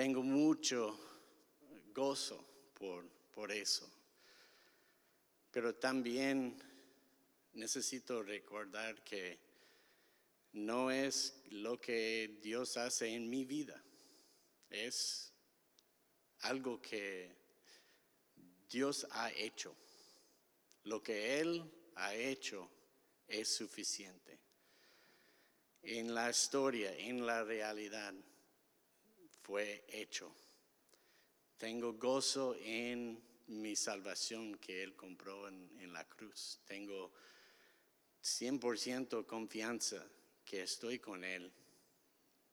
Tengo 0.00 0.22
mucho 0.22 0.98
gozo 1.94 2.42
por, 2.72 3.06
por 3.34 3.52
eso. 3.52 3.86
Pero 5.50 5.74
también 5.74 6.56
necesito 7.52 8.22
recordar 8.22 9.04
que 9.04 9.38
no 10.52 10.90
es 10.90 11.42
lo 11.50 11.78
que 11.78 12.38
Dios 12.42 12.78
hace 12.78 13.14
en 13.14 13.28
mi 13.28 13.44
vida, 13.44 13.78
es 14.70 15.34
algo 16.38 16.80
que 16.80 17.36
Dios 18.70 19.06
ha 19.10 19.30
hecho. 19.32 19.76
Lo 20.84 21.02
que 21.02 21.40
Él 21.40 21.62
ha 21.96 22.14
hecho 22.14 22.70
es 23.28 23.54
suficiente. 23.54 24.38
En 25.82 26.14
la 26.14 26.30
historia, 26.30 26.96
en 26.96 27.26
la 27.26 27.44
realidad, 27.44 28.14
fue 29.50 29.84
hecho. 29.88 30.32
Tengo 31.58 31.94
gozo 31.94 32.54
en 32.62 33.20
mi 33.48 33.74
salvación 33.74 34.56
que 34.58 34.84
Él 34.84 34.94
compró 34.94 35.48
en, 35.48 35.92
la 35.92 36.04
cruz. 36.04 36.60
Tengo 36.64 37.10
100% 38.22 39.26
confianza 39.26 40.06
que 40.44 40.62
estoy 40.62 41.00
con 41.00 41.24
Él, 41.24 41.52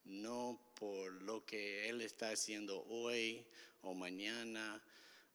no 0.06 0.60
por 0.74 1.22
lo 1.22 1.46
que 1.46 1.88
Él 1.88 2.02
está 2.02 2.32
haciendo 2.32 2.84
hoy 2.86 3.46
o 3.84 3.94
mañana, 3.94 4.84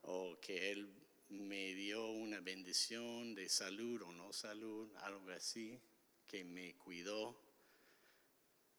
o 0.01 0.41
que 0.41 0.73
Él 0.73 0.93
me 1.29 1.75
dio 1.75 2.11
una 2.11 2.41
bendición 2.41 3.37
de 3.37 3.49
salud 3.49 4.03
o 4.03 4.11
no 4.11 4.33
salud, 4.33 4.91
algo 4.97 5.31
así, 5.31 5.79
que 6.27 6.43
me 6.43 6.75
cuidó, 6.75 7.41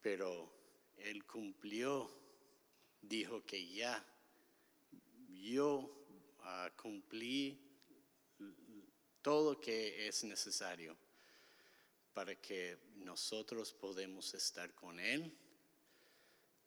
pero 0.01 0.51
Él 0.97 1.23
cumplió, 1.23 2.22
dijo 3.03 3.45
que 3.45 3.67
ya 3.67 4.03
yo 5.29 5.79
uh, 6.39 6.81
cumplí 6.81 7.59
todo 9.21 9.59
que 9.59 10.07
es 10.07 10.23
necesario 10.23 10.97
para 12.13 12.35
que 12.35 12.77
nosotros 12.95 13.73
podemos 13.73 14.33
estar 14.33 14.73
con 14.73 14.99
Él 14.99 15.35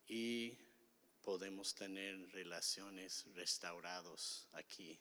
y 0.08 0.58
podemos 1.22 1.74
tener 1.74 2.30
relaciones 2.32 3.26
restaurados 3.34 4.46
aquí. 4.52 4.98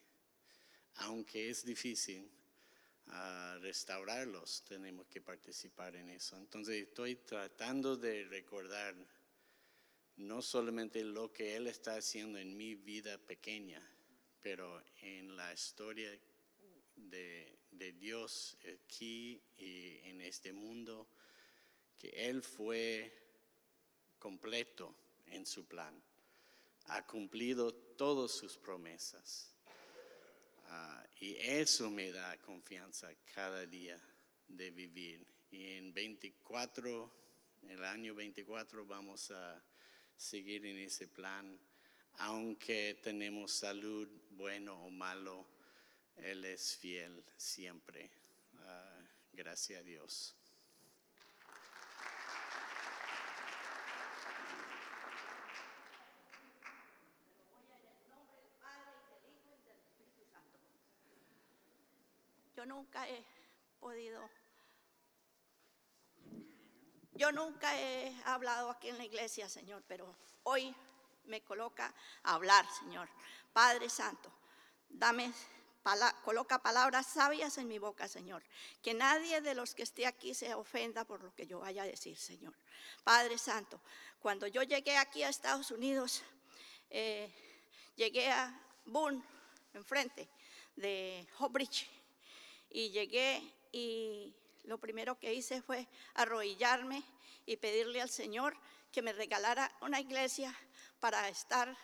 Aunque 0.95 1.49
es 1.49 1.65
difícil 1.65 2.29
uh, 3.07 3.59
restaurarlos, 3.59 4.63
tenemos 4.67 5.07
que 5.07 5.21
participar 5.21 5.95
en 5.95 6.09
eso. 6.09 6.37
Entonces 6.37 6.87
estoy 6.87 7.15
tratando 7.17 7.97
de 7.97 8.23
recordar 8.25 8.95
no 10.17 10.41
solamente 10.41 11.03
lo 11.03 11.31
que 11.31 11.55
Él 11.55 11.67
está 11.67 11.95
haciendo 11.95 12.39
en 12.39 12.55
mi 12.55 12.75
vida 12.75 13.17
pequeña, 13.17 13.81
pero 14.41 14.83
en 15.01 15.35
la 15.35 15.53
historia 15.53 16.09
de, 16.95 17.51
Dios 17.99 18.57
aquí 18.73 19.41
y 19.57 19.97
en 20.07 20.21
este 20.21 20.53
mundo, 20.53 21.07
que 21.97 22.09
Él 22.09 22.41
fue 22.41 23.13
completo 24.17 24.95
en 25.27 25.45
su 25.45 25.65
plan, 25.65 26.01
ha 26.87 27.05
cumplido 27.05 27.73
todas 27.73 28.31
sus 28.31 28.57
promesas. 28.57 29.53
Ah, 30.67 31.05
y 31.19 31.35
eso 31.37 31.89
me 31.89 32.11
da 32.11 32.37
confianza 32.37 33.09
cada 33.33 33.65
día 33.65 33.99
de 34.47 34.71
vivir. 34.71 35.25
Y 35.51 35.73
en 35.73 35.93
24, 35.93 37.11
en 37.63 37.69
el 37.71 37.83
año 37.83 38.15
24 38.15 38.85
vamos 38.85 39.31
a 39.31 39.63
seguir 40.17 40.65
en 40.65 40.77
ese 40.77 41.07
plan, 41.07 41.59
aunque 42.17 42.99
tenemos 43.03 43.51
salud, 43.51 44.07
bueno 44.31 44.75
o 44.83 44.89
malo, 44.89 45.47
Él 46.17 46.45
es 46.45 46.77
fiel 46.77 47.23
siempre. 47.37 48.09
Ah, 48.59 49.01
gracias 49.33 49.81
a 49.81 49.83
Dios. 49.83 50.35
Yo 62.55 62.65
nunca 62.65 63.07
he 63.09 63.23
podido 63.79 64.29
yo 67.15 67.31
nunca 67.31 67.79
he 67.79 68.13
hablado 68.25 68.69
aquí 68.69 68.89
en 68.89 68.97
la 68.97 69.05
iglesia, 69.05 69.49
Señor, 69.49 69.83
pero 69.87 70.15
hoy 70.43 70.75
me 71.25 71.41
coloca 71.41 71.93
a 72.23 72.35
hablar, 72.35 72.65
Señor. 72.79 73.09
Padre 73.53 73.89
Santo, 73.89 74.31
dame, 74.89 75.31
coloca 76.23 76.61
palabras 76.61 77.07
sabias 77.07 77.57
en 77.57 77.67
mi 77.67 77.79
boca, 77.79 78.07
Señor. 78.07 78.43
Que 78.81 78.93
nadie 78.93 79.41
de 79.41 79.55
los 79.55 79.73
que 79.73 79.83
esté 79.83 80.05
aquí 80.05 80.33
se 80.33 80.53
ofenda 80.53 81.05
por 81.05 81.23
lo 81.23 81.33
que 81.33 81.47
yo 81.47 81.59
vaya 81.59 81.83
a 81.83 81.87
decir, 81.87 82.17
Señor. 82.17 82.53
Padre 83.03 83.37
Santo, 83.37 83.79
cuando 84.19 84.47
yo 84.47 84.63
llegué 84.63 84.97
aquí 84.97 85.23
a 85.23 85.29
Estados 85.29 85.71
Unidos, 85.71 86.21
eh, 86.89 87.33
llegué 87.95 88.29
a 88.29 88.61
Boone, 88.85 89.23
enfrente 89.73 90.29
de 90.75 91.27
Hobridge, 91.39 91.89
y 92.69 92.89
llegué 92.89 93.41
y 93.71 94.35
lo 94.67 94.77
primero 94.77 95.17
que 95.17 95.33
hice 95.33 95.61
fue 95.61 95.87
arrodillarme 96.15 97.03
y 97.45 97.57
pedirle 97.57 98.01
al 98.01 98.09
Señor 98.09 98.57
que 98.91 99.01
me 99.01 99.13
regalara 99.13 99.71
una 99.81 99.99
iglesia 99.99 100.55
para 100.99 101.27
estar 101.29 101.75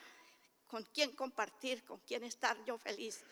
con 0.67 0.83
quien 0.85 1.11
compartir, 1.15 1.83
con 1.83 1.99
quien 1.99 2.23
estar 2.23 2.57
yo 2.65 2.77
feliz. 2.77 3.23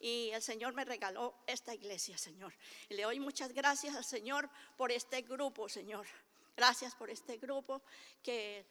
Y 0.00 0.30
el 0.30 0.42
Señor 0.42 0.74
me 0.74 0.84
regaló 0.84 1.34
esta 1.46 1.74
iglesia, 1.74 2.16
Señor. 2.16 2.54
Y 2.88 2.94
le 2.94 3.02
doy 3.02 3.18
muchas 3.18 3.52
gracias 3.52 3.96
al 3.96 4.04
Señor 4.04 4.48
por 4.76 4.92
este 4.92 5.22
grupo, 5.22 5.68
Señor. 5.68 6.06
Gracias 6.56 6.94
por 6.94 7.10
este 7.10 7.36
grupo 7.38 7.82
que 8.22 8.64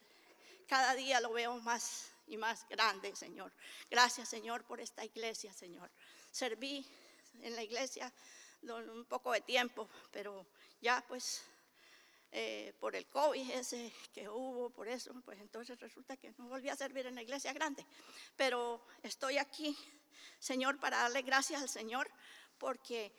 cada 0.66 0.94
día 0.94 1.20
lo 1.20 1.32
veo 1.32 1.60
más 1.60 2.12
y 2.26 2.36
más 2.36 2.66
grande, 2.68 3.14
Señor. 3.14 3.52
Gracias, 3.90 4.28
Señor, 4.28 4.64
por 4.64 4.80
esta 4.80 5.04
iglesia, 5.04 5.52
Señor. 5.52 5.90
Serví 6.30 6.86
en 7.42 7.54
la 7.54 7.62
iglesia 7.62 8.12
un 8.62 9.04
poco 9.04 9.32
de 9.32 9.40
tiempo, 9.40 9.88
pero 10.10 10.46
ya 10.80 11.04
pues 11.08 11.42
eh, 12.30 12.74
por 12.78 12.94
el 12.94 13.06
COVID 13.06 13.50
ese 13.52 13.92
que 14.12 14.28
hubo, 14.28 14.68
por 14.70 14.86
eso, 14.86 15.14
pues 15.24 15.40
entonces 15.40 15.80
resulta 15.80 16.16
que 16.16 16.32
no 16.36 16.48
volví 16.48 16.68
a 16.68 16.76
servir 16.76 17.06
en 17.06 17.14
la 17.14 17.22
iglesia 17.22 17.52
grande. 17.52 17.84
Pero 18.36 18.84
estoy 19.02 19.38
aquí, 19.38 19.76
Señor, 20.38 20.78
para 20.78 20.98
darle 20.98 21.22
gracias 21.22 21.62
al 21.62 21.68
Señor, 21.68 22.10
porque 22.58 23.12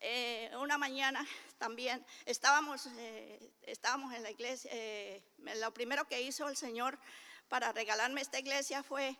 eh, 0.00 0.50
una 0.60 0.76
mañana 0.76 1.24
también 1.58 2.04
estábamos, 2.26 2.86
eh, 2.98 3.52
estábamos 3.62 4.12
en 4.14 4.22
la 4.24 4.30
iglesia, 4.30 4.72
lo 5.60 5.72
primero 5.72 6.06
que 6.06 6.20
hizo 6.20 6.48
el 6.48 6.56
Señor 6.56 6.98
para 7.48 7.72
regalarme 7.72 8.20
esta 8.20 8.38
iglesia 8.38 8.82
fue 8.82 9.16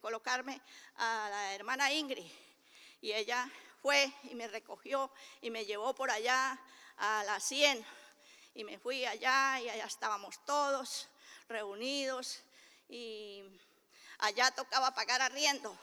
colocarme 0.00 0.60
a 0.96 1.28
la 1.30 1.54
hermana 1.54 1.92
Ingrid 1.92 2.30
y 3.02 3.12
ella 3.12 3.50
fue 3.82 4.10
y 4.30 4.34
me 4.34 4.48
recogió 4.48 5.10
y 5.42 5.50
me 5.50 5.66
llevó 5.66 5.94
por 5.94 6.10
allá 6.10 6.58
a 6.96 7.24
la 7.24 7.40
100 7.40 7.84
y 8.54 8.64
me 8.64 8.78
fui 8.78 9.04
allá 9.04 9.60
y 9.60 9.68
allá 9.68 9.84
estábamos 9.84 10.42
todos 10.46 11.08
reunidos 11.48 12.40
y 12.88 13.42
allá 14.18 14.52
tocaba 14.52 14.94
pagar 14.94 15.20
arriendo. 15.20 15.76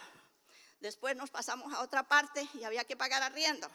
Después 0.80 1.16
nos 1.18 1.30
pasamos 1.30 1.74
a 1.74 1.82
otra 1.82 2.04
parte 2.04 2.48
y 2.54 2.64
había 2.64 2.86
que 2.86 2.96
pagar 2.96 3.22
arriendo. 3.22 3.70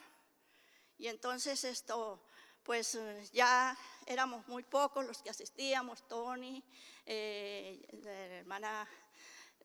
Y 0.96 1.08
entonces 1.08 1.64
esto, 1.64 2.26
pues 2.62 2.98
ya 3.32 3.76
éramos 4.06 4.46
muy 4.48 4.62
pocos 4.62 5.04
los 5.04 5.20
que 5.20 5.28
asistíamos, 5.28 6.08
Tony, 6.08 6.64
eh, 7.04 7.86
la 7.92 8.10
hermana, 8.38 8.88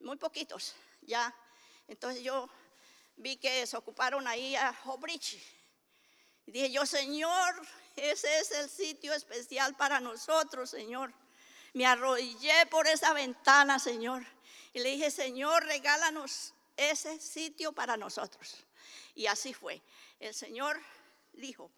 muy 0.02 0.18
poquitos 0.18 0.76
ya. 1.02 1.34
Entonces 1.88 2.24
yo 2.24 2.50
vi 3.20 3.36
que 3.38 3.68
se 3.68 3.78
ocuparon 3.78 4.28
ahí 4.28 4.56
a 4.56 4.76
Hobrichi. 4.86 5.42
Y 6.46 6.52
dije 6.52 6.72
yo, 6.72 6.86
Señor, 6.86 7.62
ese 7.96 8.40
es 8.40 8.52
el 8.52 8.70
sitio 8.70 9.14
especial 9.14 9.76
para 9.76 10.00
nosotros, 10.00 10.70
Señor. 10.70 11.14
Me 11.74 11.86
arrodillé 11.86 12.66
por 12.68 12.88
esa 12.88 13.14
ventana, 13.14 13.78
Señor. 13.78 14.26
Y 14.74 14.80
le 14.80 14.90
dije, 14.92 15.12
Señor, 15.12 15.64
regálanos 15.66 16.54
ese 16.78 17.20
sitio 17.20 17.74
para 17.74 17.98
nosotros. 17.98 18.66
Y 19.16 19.28
así 19.28 19.54
fue. 19.54 19.82
El 20.20 20.34
Señor 20.34 20.82
dijo, 21.34 21.70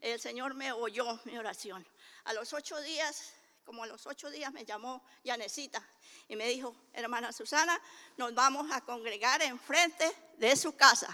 el 0.00 0.20
Señor 0.20 0.54
me 0.54 0.72
oyó 0.72 1.20
mi 1.24 1.38
oración. 1.38 1.86
A 2.24 2.32
los 2.32 2.52
ocho 2.52 2.80
días, 2.80 3.32
como 3.64 3.84
a 3.84 3.86
los 3.86 4.06
ocho 4.06 4.28
días 4.28 4.52
me 4.52 4.64
llamó 4.64 5.02
Yanecita 5.22 5.86
y 6.30 6.36
me 6.36 6.46
dijo, 6.46 6.76
hermana 6.92 7.32
Susana, 7.32 7.78
nos 8.16 8.32
vamos 8.34 8.70
a 8.70 8.80
congregar 8.82 9.42
enfrente 9.42 10.08
de 10.38 10.54
su 10.54 10.76
casa. 10.76 11.08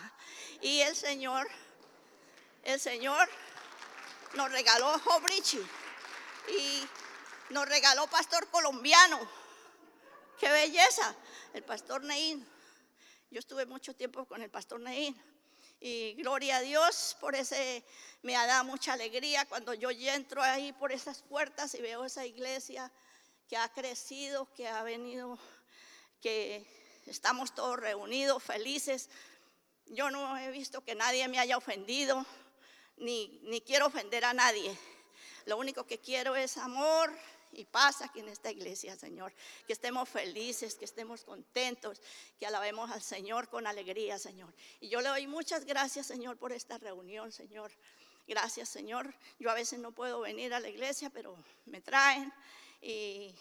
Y 0.61 0.83
el 0.83 0.95
Señor, 0.95 1.49
el 2.63 2.79
Señor 2.79 3.27
nos 4.35 4.53
regaló 4.53 4.99
Jobrichi 4.99 5.59
y 6.51 6.87
nos 7.49 7.67
regaló 7.67 8.07
pastor 8.09 8.47
colombiano. 8.51 9.19
¡Qué 10.39 10.51
belleza! 10.51 11.17
El 11.55 11.63
pastor 11.63 12.05
Neín. 12.05 12.47
Yo 13.31 13.39
estuve 13.39 13.65
mucho 13.65 13.97
tiempo 13.97 14.27
con 14.27 14.43
el 14.43 14.51
pastor 14.51 14.81
Neín. 14.81 15.19
Y 15.81 16.13
gloria 16.13 16.59
a 16.59 16.61
Dios 16.61 17.17
por 17.21 17.35
ese, 17.35 17.83
me 18.21 18.37
ha 18.37 18.45
dado 18.45 18.65
mucha 18.65 18.93
alegría 18.93 19.47
cuando 19.47 19.73
yo 19.73 19.89
entro 19.91 20.43
ahí 20.43 20.75
por 20.75 20.93
esas 20.93 21.23
puertas 21.23 21.75
y 21.75 21.81
veo 21.81 22.05
esa 22.05 22.27
iglesia 22.27 22.93
que 23.49 23.57
ha 23.57 23.69
crecido, 23.73 24.53
que 24.55 24.69
ha 24.69 24.83
venido, 24.83 25.39
que 26.21 26.67
estamos 27.07 27.55
todos 27.55 27.79
reunidos, 27.79 28.43
felices. 28.43 29.09
Yo 29.87 30.11
no 30.11 30.37
he 30.39 30.51
visto 30.51 30.83
que 30.83 30.95
nadie 30.95 31.29
me 31.29 31.39
haya 31.39 31.57
ofendido, 31.57 32.27
ni, 32.97 33.41
ni 33.45 33.61
quiero 33.61 33.87
ofender 33.87 34.25
a 34.25 34.35
nadie. 34.35 34.77
Lo 35.45 35.57
único 35.57 35.87
que 35.87 35.99
quiero 35.99 36.35
es 36.35 36.57
amor, 36.57 37.13
y 37.53 37.65
paz 37.65 38.03
aquí 38.03 38.21
en 38.21 38.29
esta 38.29 38.51
iglesia, 38.51 38.97
Señor. 38.97 39.33
Que 39.67 39.73
estemos 39.73 40.09
felices, 40.09 40.75
que 40.75 40.85
estemos 40.85 41.25
contentos, 41.25 42.01
que 42.39 42.47
alabemos 42.47 42.91
al 42.91 43.03
Señor 43.03 43.49
con 43.49 43.67
alegría, 43.67 44.19
Señor. 44.19 44.53
Y 44.81 44.89
yo 44.89 45.01
le 45.01 45.09
doy 45.09 45.27
muchas 45.27 45.65
gracias, 45.65 46.07
Señor, 46.07 46.37
por 46.37 46.53
esta 46.53 46.79
reunión, 46.79 47.33
Señor. 47.33 47.73
Gracias, 48.27 48.69
Señor. 48.69 49.15
Yo 49.39 49.51
a 49.51 49.55
veces 49.55 49.79
no 49.79 49.93
puedo 49.93 50.21
venir 50.21 50.53
a 50.53 50.61
la 50.61 50.69
iglesia, 50.69 51.11
pero 51.11 51.37
me 51.65 51.81
traen. 51.81 52.33
Y 52.87 53.35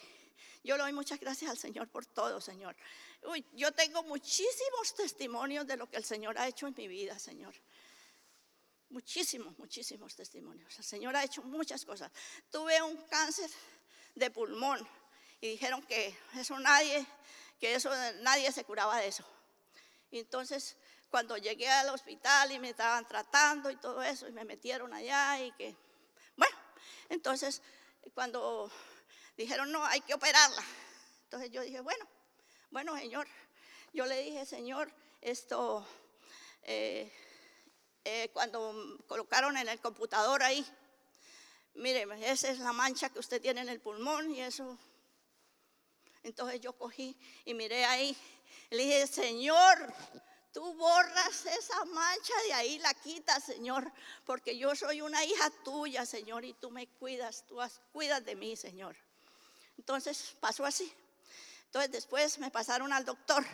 yo 0.63 0.75
le 0.75 0.81
doy 0.81 0.93
muchas 0.93 1.19
gracias 1.19 1.51
al 1.51 1.57
Señor 1.59 1.87
por 1.87 2.03
todo, 2.03 2.41
Señor. 2.41 2.75
Uy, 3.21 3.45
yo 3.53 3.71
tengo 3.71 4.01
muchísimos 4.01 4.95
testimonios 4.95 5.67
de 5.67 5.77
lo 5.77 5.87
que 5.87 5.97
el 5.97 6.03
Señor 6.03 6.35
ha 6.39 6.47
hecho 6.47 6.65
en 6.65 6.73
mi 6.75 6.87
vida, 6.87 7.19
Señor. 7.19 7.53
Muchísimos, 8.89 9.55
muchísimos 9.59 10.15
testimonios. 10.15 10.75
El 10.79 10.83
Señor 10.83 11.15
ha 11.15 11.23
hecho 11.23 11.43
muchas 11.43 11.85
cosas. 11.85 12.11
Tuve 12.49 12.81
un 12.81 12.97
cáncer 13.03 13.51
de 14.15 14.31
pulmón 14.31 14.79
y 15.39 15.49
dijeron 15.49 15.83
que 15.83 16.17
eso 16.39 16.57
nadie, 16.57 17.05
que 17.59 17.75
eso 17.75 17.91
nadie 18.21 18.51
se 18.51 18.63
curaba 18.63 18.97
de 18.97 19.09
eso. 19.09 19.23
Y 20.09 20.17
entonces 20.17 20.75
cuando 21.11 21.37
llegué 21.37 21.69
al 21.69 21.89
hospital 21.89 22.51
y 22.51 22.57
me 22.57 22.71
estaban 22.71 23.07
tratando 23.07 23.69
y 23.69 23.75
todo 23.75 24.01
eso 24.01 24.27
y 24.27 24.31
me 24.31 24.43
metieron 24.43 24.91
allá 24.91 25.39
y 25.39 25.51
que, 25.51 25.75
bueno, 26.35 26.57
entonces 27.09 27.61
cuando 28.15 28.71
dijeron 29.37 29.71
no, 29.71 29.83
hay 29.85 30.01
que 30.01 30.13
operarla. 30.13 30.63
Entonces 31.23 31.51
yo 31.51 31.61
dije, 31.61 31.81
bueno, 31.81 32.07
bueno 32.71 32.97
Señor, 32.97 33.27
yo 33.93 34.05
le 34.05 34.19
dije, 34.21 34.45
Señor, 34.45 34.91
esto, 35.21 35.85
eh, 36.63 37.11
eh, 38.03 38.29
cuando 38.33 38.99
colocaron 39.07 39.57
en 39.57 39.67
el 39.67 39.79
computador 39.79 40.43
ahí, 40.43 40.65
mire, 41.75 42.07
esa 42.29 42.49
es 42.49 42.59
la 42.59 42.73
mancha 42.73 43.09
que 43.09 43.19
usted 43.19 43.41
tiene 43.41 43.61
en 43.61 43.69
el 43.69 43.81
pulmón 43.81 44.31
y 44.31 44.41
eso. 44.41 44.77
Entonces 46.23 46.59
yo 46.59 46.73
cogí 46.73 47.17
y 47.45 47.53
miré 47.53 47.85
ahí. 47.85 48.17
Le 48.69 48.83
dije, 48.83 49.07
Señor, 49.07 49.93
tú 50.51 50.73
borras 50.73 51.45
esa 51.45 51.85
mancha 51.85 52.33
de 52.47 52.53
ahí, 52.53 52.79
la 52.79 52.93
quitas, 52.93 53.43
Señor, 53.43 53.91
porque 54.25 54.57
yo 54.57 54.75
soy 54.75 55.01
una 55.01 55.23
hija 55.23 55.49
tuya, 55.63 56.05
Señor, 56.05 56.45
y 56.45 56.53
tú 56.53 56.71
me 56.71 56.87
cuidas, 56.87 57.45
tú 57.45 57.59
cuidas 57.91 58.23
de 58.25 58.35
mí, 58.35 58.55
Señor. 58.55 58.95
Entonces 59.77 60.35
pasó 60.39 60.65
así. 60.65 60.91
Entonces 61.65 61.91
después 61.91 62.39
me 62.39 62.51
pasaron 62.51 62.93
al 62.93 63.05
doctor 63.05 63.45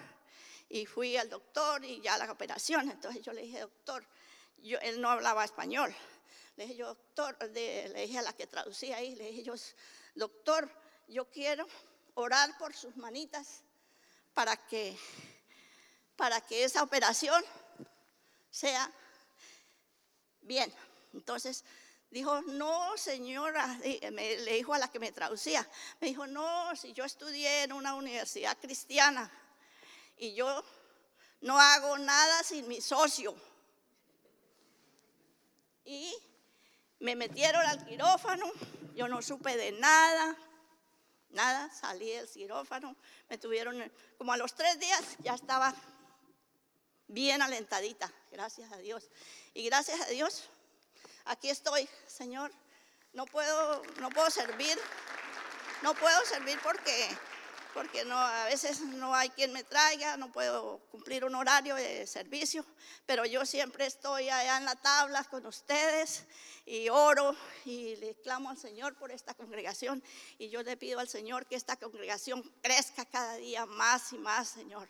y 0.69 0.85
fui 0.85 1.17
al 1.17 1.29
doctor 1.29 1.83
y 1.83 2.01
ya 2.01 2.17
la 2.17 2.31
operación. 2.31 2.89
Entonces 2.89 3.21
yo 3.21 3.33
le 3.33 3.41
dije, 3.41 3.61
doctor, 3.61 4.05
yo, 4.57 4.79
él 4.79 5.01
no 5.01 5.09
hablaba 5.09 5.43
español. 5.43 5.93
Le 6.55 6.65
dije 6.65 6.77
yo, 6.77 6.87
doctor, 6.87 7.37
le 7.51 7.93
dije 7.93 8.19
a 8.19 8.21
la 8.21 8.33
que 8.33 8.47
traducía 8.47 8.97
ahí, 8.97 9.15
le 9.15 9.31
dije 9.31 9.43
yo, 9.43 9.53
doctor, 10.15 10.71
yo 11.07 11.29
quiero 11.29 11.67
orar 12.13 12.57
por 12.57 12.73
sus 12.73 12.95
manitas 12.97 13.63
para 14.33 14.55
que, 14.55 14.97
para 16.15 16.41
que 16.41 16.63
esa 16.63 16.83
operación 16.83 17.43
sea 18.49 18.91
bien. 20.41 20.73
Entonces 21.13 21.63
dijo, 22.11 22.41
no, 22.41 22.97
señora, 22.97 23.79
le 23.83 24.53
dijo 24.53 24.73
a 24.73 24.77
la 24.77 24.89
que 24.89 24.99
me 24.99 25.11
traducía, 25.11 25.67
me 25.99 26.07
dijo, 26.07 26.27
no, 26.27 26.75
si 26.75 26.93
yo 26.93 27.05
estudié 27.05 27.63
en 27.63 27.73
una 27.73 27.95
universidad 27.95 28.57
cristiana 28.59 29.31
y 30.17 30.33
yo 30.35 30.63
no 31.41 31.59
hago 31.59 31.97
nada 31.97 32.43
sin 32.43 32.67
mi 32.67 32.81
socio. 32.81 33.33
Y 35.85 36.13
me 36.99 37.15
metieron 37.15 37.65
al 37.65 37.83
quirófano, 37.85 38.51
yo 38.93 39.07
no 39.07 39.21
supe 39.21 39.55
de 39.55 39.71
nada, 39.71 40.37
nada, 41.29 41.71
salí 41.71 42.11
del 42.11 42.29
quirófano, 42.29 42.95
me 43.29 43.37
tuvieron, 43.37 43.91
como 44.17 44.33
a 44.33 44.37
los 44.37 44.53
tres 44.53 44.79
días 44.79 45.01
ya 45.19 45.33
estaba 45.33 45.73
bien 47.07 47.41
alentadita, 47.41 48.11
gracias 48.31 48.71
a 48.71 48.77
Dios. 48.77 49.09
Y 49.53 49.63
gracias 49.65 49.99
a 50.01 50.05
Dios, 50.07 50.49
aquí 51.25 51.49
estoy, 51.49 51.87
Señor. 52.07 52.51
No 53.13 53.25
puedo, 53.25 53.81
no 53.99 54.09
puedo 54.09 54.29
servir, 54.29 54.77
no 55.81 55.93
puedo 55.93 56.25
servir 56.25 56.57
porque 56.63 57.09
porque 57.73 58.03
no, 58.03 58.17
a 58.17 58.45
veces 58.45 58.81
no 58.81 59.15
hay 59.15 59.29
quien 59.29 59.53
me 59.53 59.63
traiga, 59.63 60.17
no 60.17 60.31
puedo 60.31 60.79
cumplir 60.91 61.23
un 61.23 61.35
horario 61.35 61.75
de 61.75 62.05
servicio, 62.05 62.65
pero 63.05 63.25
yo 63.25 63.45
siempre 63.45 63.85
estoy 63.85 64.29
allá 64.29 64.57
en 64.57 64.65
la 64.65 64.75
tabla 64.75 65.23
con 65.25 65.45
ustedes 65.45 66.25
y 66.65 66.89
oro 66.89 67.35
y 67.65 67.95
le 67.97 68.15
clamo 68.15 68.49
al 68.49 68.57
Señor 68.57 68.95
por 68.95 69.11
esta 69.11 69.33
congregación 69.33 70.03
y 70.37 70.49
yo 70.49 70.63
le 70.63 70.77
pido 70.77 70.99
al 70.99 71.07
Señor 71.07 71.45
que 71.45 71.55
esta 71.55 71.77
congregación 71.77 72.43
crezca 72.61 73.05
cada 73.05 73.35
día 73.35 73.65
más 73.65 74.11
y 74.13 74.17
más, 74.17 74.49
Señor. 74.49 74.89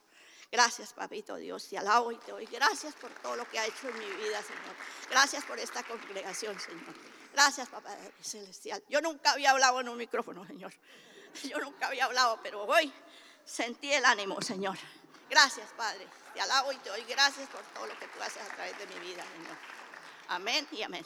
Gracias, 0.51 0.91
papito 0.91 1.37
Dios, 1.37 1.69
te 1.69 1.77
alabo 1.77 2.11
y 2.11 2.17
te 2.17 2.31
doy 2.31 2.45
gracias 2.45 2.93
por 2.95 3.09
todo 3.21 3.37
lo 3.37 3.49
que 3.49 3.57
ha 3.57 3.65
hecho 3.65 3.87
en 3.87 3.97
mi 3.97 4.05
vida, 4.05 4.41
Señor. 4.43 4.75
Gracias 5.09 5.45
por 5.45 5.57
esta 5.57 5.81
congregación, 5.83 6.59
Señor. 6.59 6.93
Gracias, 7.31 7.69
Papá 7.69 7.95
Celestial. 8.21 8.83
Yo 8.89 8.99
nunca 8.99 9.31
había 9.31 9.51
hablado 9.51 9.79
en 9.79 9.87
un 9.87 9.97
micrófono, 9.97 10.45
Señor. 10.45 10.73
Yo 11.43 11.57
nunca 11.59 11.87
había 11.87 12.03
hablado, 12.03 12.37
pero 12.43 12.65
hoy 12.65 12.91
sentí 13.45 13.93
el 13.93 14.03
ánimo, 14.03 14.41
Señor. 14.41 14.77
Gracias, 15.29 15.71
Padre. 15.77 16.05
Te 16.33 16.41
alabo 16.41 16.73
y 16.73 16.77
te 16.77 16.89
doy 16.89 17.03
gracias 17.03 17.47
por 17.47 17.61
todo 17.73 17.87
lo 17.87 17.97
que 17.97 18.07
tú 18.07 18.21
haces 18.21 18.43
a 18.43 18.53
través 18.53 18.77
de 18.77 18.87
mi 18.87 18.99
vida, 19.07 19.23
Señor. 19.23 19.57
Amén 20.27 20.67
y 20.71 20.81
amén. 20.81 21.05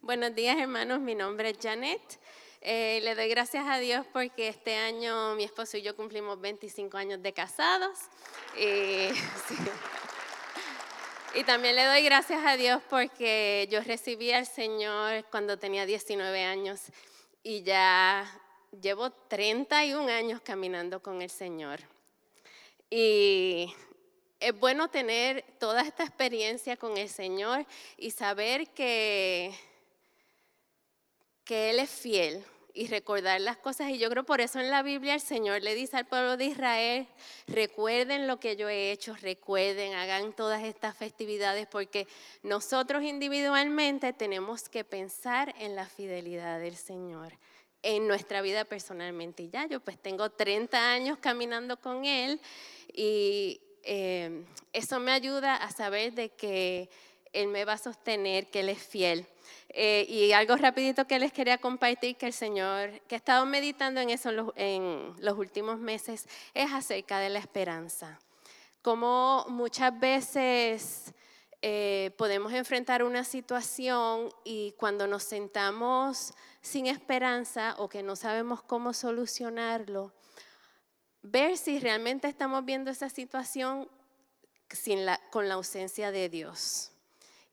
Buenos 0.00 0.34
días, 0.34 0.56
hermanos. 0.58 1.00
Mi 1.00 1.14
nombre 1.14 1.50
es 1.50 1.58
Janet. 1.60 2.18
Eh, 2.62 3.00
le 3.02 3.14
doy 3.14 3.28
gracias 3.28 3.66
a 3.66 3.78
Dios 3.78 4.06
porque 4.12 4.48
este 4.48 4.76
año 4.76 5.34
mi 5.34 5.44
esposo 5.44 5.76
y 5.76 5.82
yo 5.82 5.96
cumplimos 5.96 6.40
25 6.40 6.96
años 6.96 7.22
de 7.22 7.32
casados. 7.32 7.98
Y, 8.58 9.08
Y 11.32 11.44
también 11.44 11.76
le 11.76 11.84
doy 11.84 12.02
gracias 12.02 12.44
a 12.44 12.56
Dios 12.56 12.82
porque 12.90 13.68
yo 13.70 13.80
recibí 13.82 14.32
al 14.32 14.46
Señor 14.46 15.24
cuando 15.30 15.60
tenía 15.60 15.86
19 15.86 16.42
años 16.42 16.80
y 17.44 17.62
ya 17.62 18.28
llevo 18.82 19.10
31 19.10 20.08
años 20.08 20.40
caminando 20.40 21.00
con 21.00 21.22
el 21.22 21.30
Señor. 21.30 21.78
Y 22.90 23.72
es 24.40 24.58
bueno 24.58 24.90
tener 24.90 25.44
toda 25.60 25.82
esta 25.82 26.02
experiencia 26.02 26.76
con 26.76 26.96
el 26.96 27.08
Señor 27.08 27.64
y 27.96 28.10
saber 28.10 28.66
que, 28.70 29.54
que 31.50 31.70
Él 31.70 31.80
es 31.80 31.90
fiel 31.90 32.44
y 32.74 32.86
recordar 32.86 33.40
las 33.40 33.56
cosas. 33.56 33.90
Y 33.90 33.98
yo 33.98 34.08
creo 34.08 34.22
por 34.22 34.40
eso 34.40 34.60
en 34.60 34.70
la 34.70 34.84
Biblia 34.84 35.14
el 35.14 35.20
Señor 35.20 35.62
le 35.62 35.74
dice 35.74 35.96
al 35.96 36.06
pueblo 36.06 36.36
de 36.36 36.44
Israel, 36.44 37.08
recuerden 37.48 38.28
lo 38.28 38.38
que 38.38 38.54
yo 38.54 38.68
he 38.68 38.92
hecho, 38.92 39.16
recuerden, 39.16 39.94
hagan 39.94 40.32
todas 40.32 40.62
estas 40.62 40.96
festividades, 40.96 41.66
porque 41.66 42.06
nosotros 42.44 43.02
individualmente 43.02 44.12
tenemos 44.12 44.68
que 44.68 44.84
pensar 44.84 45.52
en 45.58 45.74
la 45.74 45.86
fidelidad 45.86 46.60
del 46.60 46.76
Señor 46.76 47.32
en 47.82 48.06
nuestra 48.06 48.42
vida 48.42 48.64
personalmente. 48.64 49.42
Y 49.42 49.50
ya 49.50 49.66
yo 49.66 49.80
pues 49.80 49.98
tengo 49.98 50.30
30 50.30 50.92
años 50.92 51.18
caminando 51.20 51.80
con 51.80 52.04
Él 52.04 52.40
y 52.94 53.60
eh, 53.82 54.44
eso 54.72 55.00
me 55.00 55.10
ayuda 55.10 55.56
a 55.56 55.72
saber 55.72 56.12
de 56.12 56.28
que 56.28 56.90
Él 57.32 57.48
me 57.48 57.64
va 57.64 57.74
a 57.74 57.78
sostener, 57.78 58.50
que 58.50 58.60
Él 58.60 58.68
es 58.68 58.82
fiel. 58.82 59.26
Eh, 59.68 60.04
y 60.08 60.32
algo 60.32 60.56
rapidito 60.56 61.06
que 61.06 61.18
les 61.18 61.32
quería 61.32 61.58
compartir, 61.58 62.16
que 62.16 62.26
el 62.26 62.32
Señor, 62.32 63.00
que 63.02 63.14
he 63.14 63.18
estado 63.18 63.46
meditando 63.46 64.00
en 64.00 64.10
eso 64.10 64.30
en 64.56 65.14
los, 65.18 65.38
últimos 65.38 65.78
meses, 65.78 66.26
es 66.54 66.72
acerca 66.72 67.18
de 67.20 67.30
la 67.30 67.38
esperanza. 67.38 68.18
Como 68.82 69.46
muchas 69.48 69.98
veces 69.98 71.14
eh, 71.62 72.10
podemos 72.16 72.52
enfrentar 72.52 73.04
una 73.04 73.22
situación 73.22 74.30
y 74.44 74.72
cuando 74.72 75.06
nos 75.06 75.22
sentamos 75.22 76.32
sin 76.62 76.86
esperanza 76.86 77.74
o 77.78 77.88
que 77.88 78.02
no 78.02 78.16
sabemos 78.16 78.62
cómo 78.62 78.92
solucionarlo, 78.92 80.12
ver 81.22 81.56
si 81.56 81.78
realmente 81.78 82.28
estamos 82.28 82.64
viendo 82.64 82.90
esa 82.90 83.08
situación 83.08 83.88
sin 84.70 85.04
la, 85.04 85.20
con 85.30 85.48
la 85.48 85.54
ausencia 85.54 86.10
de 86.10 86.28
Dios. 86.28 86.92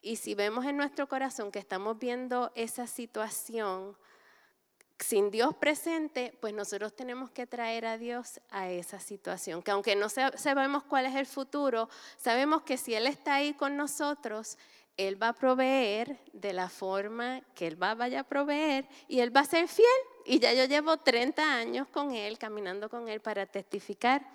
Y 0.02 0.18
si 0.18 0.36
vemos 0.36 0.66
en 0.66 0.78
nuestro 0.78 1.08
corazón 1.08 1.52
que 1.52 1.60
estamos 1.60 1.98
viendo 1.98 2.52
esa 2.56 2.88
situación 2.88 3.98
sin 5.00 5.30
Dios 5.30 5.56
presente, 5.56 6.36
pues 6.42 6.54
nosotros 6.54 6.96
tenemos 6.96 7.30
que 7.30 7.46
traer 7.46 7.86
a 7.86 7.98
Dios 7.98 8.40
a 8.50 8.70
esa 8.70 9.00
situación. 9.00 9.62
Que 9.62 9.72
aunque 9.72 9.96
no 9.96 10.10
sabemos 10.10 10.84
cuál 10.84 11.06
es 11.06 11.16
el 11.16 11.26
futuro, 11.26 11.90
sabemos 12.18 12.64
que 12.64 12.78
si 12.78 12.96
Él 12.96 13.06
está 13.08 13.36
ahí 13.36 13.54
con 13.54 13.78
nosotros, 13.78 14.58
Él 14.98 15.22
va 15.22 15.30
a 15.30 15.34
proveer 15.34 16.20
de 16.34 16.54
la 16.54 16.70
forma 16.70 17.42
que 17.54 17.68
Él 17.68 17.82
va, 17.82 17.94
vaya 17.94 18.22
a 18.22 18.24
proveer 18.24 18.88
y 19.08 19.20
Él 19.20 19.36
va 19.36 19.42
a 19.42 19.46
ser 19.46 19.68
fiel. 19.68 19.88
Y 20.26 20.40
ya 20.40 20.54
yo 20.54 20.66
llevo 20.66 20.98
30 20.98 21.44
años 21.44 21.88
con 21.90 22.14
Él, 22.14 22.38
caminando 22.38 22.90
con 22.90 23.08
Él 23.08 23.22
para 23.22 23.46
testificar 23.46 24.28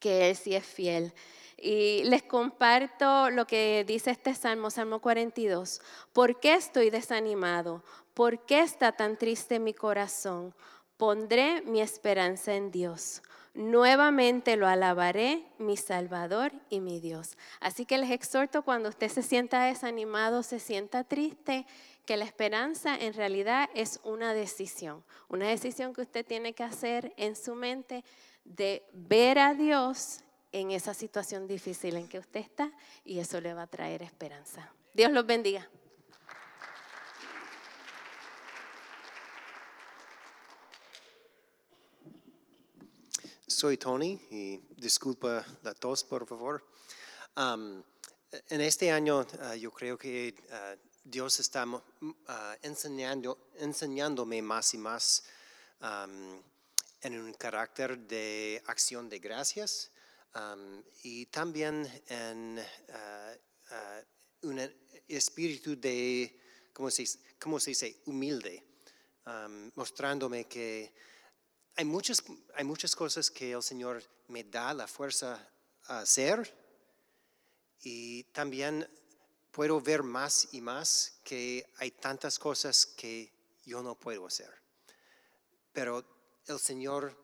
que 0.00 0.30
Él 0.30 0.36
sí 0.36 0.54
es 0.54 0.66
fiel. 0.66 1.14
Y 1.56 2.04
les 2.04 2.22
comparto 2.22 3.30
lo 3.30 3.46
que 3.46 3.84
dice 3.86 4.10
este 4.10 4.34
Salmo, 4.34 4.70
Salmo 4.70 5.00
42. 5.00 5.80
¿Por 6.12 6.38
qué 6.38 6.54
estoy 6.54 6.90
desanimado? 6.90 7.82
¿Por 8.12 8.44
qué 8.44 8.60
está 8.60 8.92
tan 8.92 9.16
triste 9.16 9.58
mi 9.58 9.72
corazón? 9.72 10.54
Pondré 10.96 11.62
mi 11.62 11.80
esperanza 11.80 12.54
en 12.54 12.70
Dios. 12.70 13.22
Nuevamente 13.54 14.56
lo 14.56 14.68
alabaré, 14.68 15.46
mi 15.58 15.78
Salvador 15.78 16.52
y 16.68 16.80
mi 16.80 17.00
Dios. 17.00 17.38
Así 17.60 17.86
que 17.86 17.96
les 17.96 18.10
exhorto 18.10 18.62
cuando 18.62 18.90
usted 18.90 19.08
se 19.08 19.22
sienta 19.22 19.64
desanimado, 19.64 20.42
se 20.42 20.60
sienta 20.60 21.04
triste, 21.04 21.66
que 22.04 22.18
la 22.18 22.24
esperanza 22.24 22.94
en 22.94 23.14
realidad 23.14 23.68
es 23.74 23.98
una 24.04 24.32
decisión, 24.32 25.02
una 25.28 25.48
decisión 25.48 25.94
que 25.94 26.02
usted 26.02 26.24
tiene 26.24 26.52
que 26.52 26.62
hacer 26.62 27.14
en 27.16 27.34
su 27.34 27.54
mente 27.54 28.04
de 28.44 28.86
ver 28.92 29.38
a 29.38 29.54
Dios 29.54 30.20
en 30.52 30.70
esa 30.70 30.94
situación 30.94 31.46
difícil 31.46 31.96
en 31.96 32.08
que 32.08 32.18
usted 32.18 32.40
está 32.40 32.72
y 33.04 33.18
eso 33.18 33.40
le 33.40 33.54
va 33.54 33.62
a 33.62 33.66
traer 33.66 34.02
esperanza. 34.02 34.72
Dios 34.94 35.12
los 35.12 35.26
bendiga. 35.26 35.68
Soy 43.46 43.78
Tony 43.78 44.20
y 44.30 44.60
disculpa 44.76 45.44
la 45.62 45.72
tos, 45.74 46.04
por 46.04 46.26
favor. 46.26 46.62
en 47.36 48.60
este 48.60 48.90
año 48.90 49.26
ah, 49.40 49.56
yo 49.56 49.70
creo 49.70 49.96
que 49.96 50.34
ah, 50.50 50.74
Dios 51.04 51.40
está 51.40 51.64
ah, 52.28 52.56
enseñando, 52.62 53.38
enseñándome 53.58 54.42
más 54.42 54.74
y 54.74 54.78
más 54.78 55.24
en 57.00 57.20
un 57.20 57.32
carácter 57.34 57.98
de 57.98 58.62
acción 58.66 59.08
de 59.08 59.18
gracias 59.18 59.90
y 61.02 61.26
también 61.26 61.86
en 62.08 62.58
uh, 62.58 63.74
uh, 63.74 64.48
un 64.48 64.60
espíritu 65.08 65.78
de, 65.78 66.38
¿cómo 66.72 66.90
se, 66.90 67.04
cómo 67.38 67.60
se 67.60 67.70
dice?, 67.70 68.02
humilde, 68.06 68.62
mostrándome 69.74 70.44
que 70.46 70.92
hay 71.74 71.84
muchas, 71.84 72.22
hay 72.54 72.64
muchas 72.64 72.94
cosas 72.94 73.30
que 73.30 73.52
el 73.52 73.62
Señor 73.62 74.02
me 74.28 74.44
da 74.44 74.72
la 74.72 74.86
fuerza 74.86 75.50
a 75.88 76.00
hacer 76.00 76.54
y 77.82 78.24
también 78.24 78.88
puedo 79.50 79.80
ver 79.80 80.02
más 80.02 80.48
y 80.52 80.60
más 80.60 81.20
que 81.24 81.66
hay 81.76 81.90
tantas 81.90 82.38
cosas 82.38 82.86
que 82.86 83.32
yo 83.64 83.82
no 83.82 83.94
puedo 83.94 84.26
hacer. 84.26 84.50
Pero 85.72 86.04
el 86.46 86.58
Señor 86.58 87.16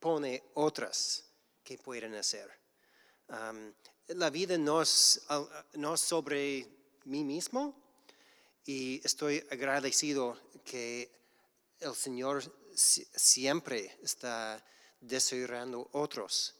pone 0.00 0.42
otras 0.54 1.27
que 1.68 1.76
pueden 1.76 2.14
hacer. 2.14 2.48
la 4.06 4.30
vida 4.30 4.56
no 4.56 4.80
es, 4.80 5.20
no 5.74 5.98
sobre 5.98 6.66
mí 7.04 7.22
mismo 7.24 7.74
y 8.64 9.02
estoy 9.04 9.44
agradecido 9.50 10.38
que 10.64 11.10
el 11.80 11.94
Señor 11.94 12.42
siempre 12.74 13.98
está 14.02 14.64
desarrollando 14.98 15.90
otros. 15.92 16.54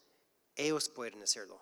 Ellos 0.54 0.90
pueden 0.90 1.22
hacerlo. 1.22 1.58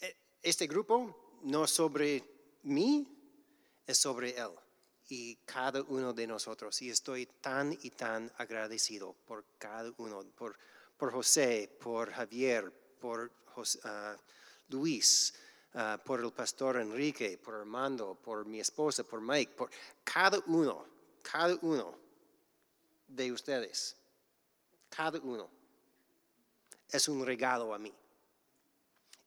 E, 0.00 0.16
este 0.42 0.66
grupo 0.66 1.38
no 1.44 1.64
es 1.64 1.70
sobre 1.70 2.22
mí, 2.64 3.08
es 3.86 3.96
sobre 3.96 4.36
Él 4.36 4.52
y 5.08 5.36
cada 5.46 5.80
uno 5.82 6.12
de 6.12 6.26
nosotros. 6.26 6.82
Y 6.82 6.90
estoy 6.90 7.24
tan 7.40 7.72
y 7.72 7.88
tan 7.88 8.30
agradecido 8.36 9.14
por 9.26 9.46
cada 9.58 9.90
uno, 9.96 10.22
por 10.36 10.58
por 11.00 11.12
José, 11.12 11.78
por 11.80 12.12
Javier, 12.12 12.70
por 13.00 13.32
ah, 13.84 14.14
Luis, 14.68 15.32
ah, 15.72 15.98
por 16.04 16.20
el 16.20 16.30
pastor 16.30 16.76
Enrique, 16.76 17.38
por 17.38 17.54
Armando, 17.54 18.14
por 18.14 18.44
mi 18.44 18.60
esposa, 18.60 19.02
por 19.02 19.22
Mike, 19.22 19.54
por 19.56 19.70
cada 20.04 20.38
uno, 20.46 20.84
cada 21.22 21.56
uno 21.62 21.96
de 23.08 23.32
ustedes, 23.32 23.96
cada 24.90 25.18
uno 25.20 25.48
es 26.90 27.08
un 27.08 27.24
regalo 27.24 27.72
a 27.72 27.78
mí. 27.78 27.94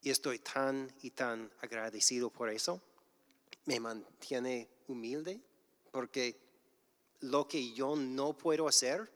Y 0.00 0.10
estoy 0.10 0.38
tan 0.38 0.94
y 1.02 1.10
tan 1.10 1.50
agradecido 1.60 2.30
por 2.30 2.50
eso. 2.50 2.80
Me 3.64 3.80
mantiene 3.80 4.68
humilde 4.86 5.40
porque 5.90 6.38
lo 7.22 7.48
que 7.48 7.72
yo 7.72 7.96
no 7.96 8.38
puedo 8.38 8.68
hacer, 8.68 9.10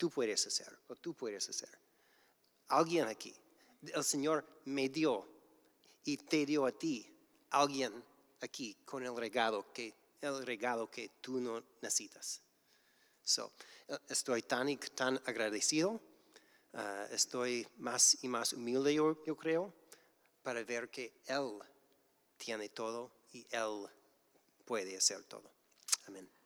tú 0.00 0.08
puedes 0.08 0.46
hacer 0.46 0.78
o 0.88 0.96
tú 0.96 1.12
puedes 1.12 1.46
hacer. 1.50 1.68
Alguien 2.68 3.06
aquí, 3.06 3.34
el 3.82 4.02
Señor 4.02 4.62
me 4.64 4.88
dio 4.88 5.28
y 6.04 6.16
te 6.16 6.46
dio 6.46 6.64
a 6.64 6.72
ti, 6.72 7.06
alguien 7.50 8.02
aquí 8.40 8.78
con 8.86 9.04
el 9.04 9.14
regalo 9.14 9.70
que, 9.74 9.94
el 10.22 10.46
regalo 10.46 10.90
que 10.90 11.10
tú 11.20 11.38
no 11.38 11.62
necesitas. 11.82 12.40
So, 13.22 13.52
eh, 13.88 13.98
estoy 14.08 14.40
tan 14.40 15.20
agradecido, 15.26 16.00
eh, 16.72 17.08
estoy 17.10 17.66
más 17.76 18.24
y 18.24 18.28
más 18.28 18.54
humilde 18.54 18.94
yo, 18.94 19.22
yo 19.26 19.36
creo, 19.36 19.74
para 20.42 20.64
ver 20.64 20.88
que 20.88 21.20
Él 21.26 21.58
tiene 22.38 22.70
todo 22.70 23.12
y 23.32 23.46
Él 23.50 23.86
puede 24.64 24.96
hacer 24.96 25.24
todo. 25.24 25.52
Amén. 26.06 26.39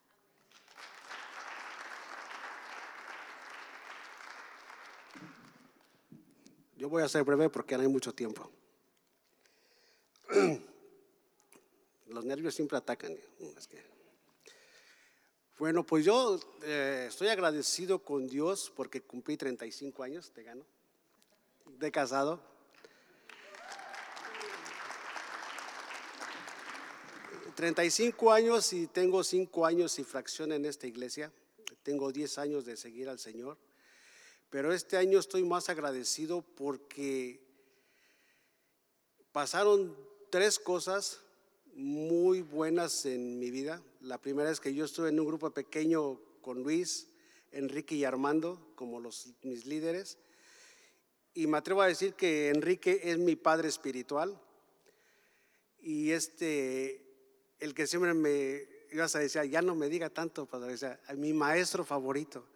Yo 6.76 6.88
voy 6.88 7.02
a 7.02 7.08
ser 7.08 7.24
breve 7.24 7.48
porque 7.48 7.76
no 7.76 7.82
hay 7.82 7.88
mucho 7.88 8.12
tiempo. 8.12 8.50
Los 12.08 12.24
nervios 12.24 12.54
siempre 12.54 12.78
atacan. 12.78 13.16
Bueno, 15.58 15.84
pues 15.84 16.04
yo 16.04 16.40
eh, 16.62 17.06
estoy 17.08 17.28
agradecido 17.28 18.00
con 18.00 18.26
Dios 18.26 18.72
porque 18.74 19.00
cumplí 19.00 19.36
35 19.36 20.02
años, 20.02 20.32
te 20.32 20.42
gano, 20.42 20.64
de 21.78 21.90
casado. 21.92 22.54
...35 27.56 28.34
años 28.34 28.72
y 28.72 28.88
tengo 28.88 29.22
5 29.22 29.64
años 29.64 30.00
y 30.00 30.04
fracción 30.04 30.50
en 30.50 30.64
esta 30.64 30.88
iglesia. 30.88 31.30
Tengo 31.84 32.10
10 32.10 32.38
años 32.38 32.64
de 32.64 32.76
seguir 32.76 33.08
al 33.08 33.20
Señor. 33.20 33.56
Pero 34.54 34.72
este 34.72 34.96
año 34.96 35.18
estoy 35.18 35.42
más 35.42 35.68
agradecido 35.68 36.42
porque 36.42 37.40
pasaron 39.32 39.96
tres 40.30 40.60
cosas 40.60 41.18
muy 41.74 42.40
buenas 42.40 43.04
en 43.04 43.40
mi 43.40 43.50
vida. 43.50 43.82
La 44.00 44.18
primera 44.18 44.52
es 44.52 44.60
que 44.60 44.72
yo 44.72 44.84
estuve 44.84 45.08
en 45.08 45.18
un 45.18 45.26
grupo 45.26 45.50
pequeño 45.50 46.20
con 46.40 46.62
Luis, 46.62 47.08
Enrique 47.50 47.96
y 47.96 48.04
Armando 48.04 48.64
como 48.76 49.00
mis 49.42 49.66
líderes. 49.66 50.18
Y 51.34 51.48
me 51.48 51.58
atrevo 51.58 51.82
a 51.82 51.88
decir 51.88 52.14
que 52.14 52.50
Enrique 52.50 53.00
es 53.02 53.18
mi 53.18 53.34
padre 53.34 53.66
espiritual. 53.66 54.40
Y 55.80 56.12
este, 56.12 57.04
el 57.58 57.74
que 57.74 57.88
siempre 57.88 58.14
me 58.14 58.68
ibas 58.92 59.16
a 59.16 59.18
decir, 59.18 59.42
ya 59.50 59.62
no 59.62 59.74
me 59.74 59.88
diga 59.88 60.10
tanto, 60.10 60.46
padre, 60.46 60.78
sea, 60.78 61.00
mi 61.16 61.32
maestro 61.32 61.84
favorito. 61.84 62.46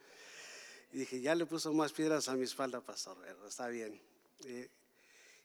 Y 0.93 0.99
dije, 0.99 1.21
ya 1.21 1.35
le 1.35 1.47
puso 1.47 1.73
más 1.73 1.93
piedras 1.93 2.29
a 2.29 2.35
mi 2.35 2.45
espalda, 2.45 2.81
pastor, 2.81 3.17
está 3.47 3.69
bien. 3.69 4.01
Eh, 4.45 4.71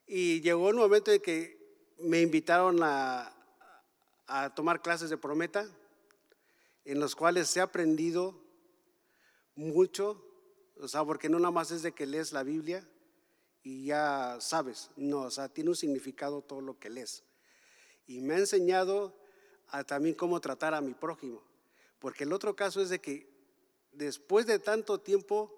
y 0.08 0.42
llegó 0.42 0.68
un 0.68 0.78
momento 0.78 1.12
en 1.12 1.22
que 1.22 1.64
me 2.00 2.22
invitaron 2.22 2.80
a, 2.82 3.30
tomar 4.56 4.82
clases 4.82 5.10
de 5.10 5.18
prometa, 5.18 5.70
en 6.86 7.00
los 7.00 7.16
cuales 7.16 7.56
he 7.56 7.62
aprendido 7.62 8.42
mucho, 9.56 10.26
o 10.80 10.88
sea, 10.88 11.04
porque 11.06 11.30
no 11.30 11.40
nada 11.40 11.52
más 11.52 11.72
es 11.72 11.84
de 11.84 11.92
que 11.92 12.06
lees 12.06 12.32
la 12.32 12.44
Biblia 12.44 12.88
y 13.62 13.86
ya 13.86 14.38
sabes, 14.40 14.90
no, 14.96 15.22
o 15.22 15.32
sea, 15.32 15.50
tiene 15.50 15.70
un 15.70 15.76
significado 15.76 16.42
todo 16.42 16.62
lo 16.62 16.80
que 16.80 16.90
lees. 16.90 17.24
Y 18.08 18.22
me 18.22 18.34
ha 18.34 18.40
enseñado 18.40 19.16
a 19.68 19.84
también 19.84 20.16
cómo 20.16 20.42
tratar 20.42 20.74
a 20.74 20.82
mi 20.82 20.94
prójimo, 20.94 21.44
porque 22.00 22.24
el 22.24 22.34
otro 22.34 22.56
caso 22.56 22.82
es 22.82 22.90
de 22.90 23.00
que 23.00 23.33
después 23.94 24.46
de 24.46 24.60
tanto 24.60 25.00
tiempo 25.00 25.52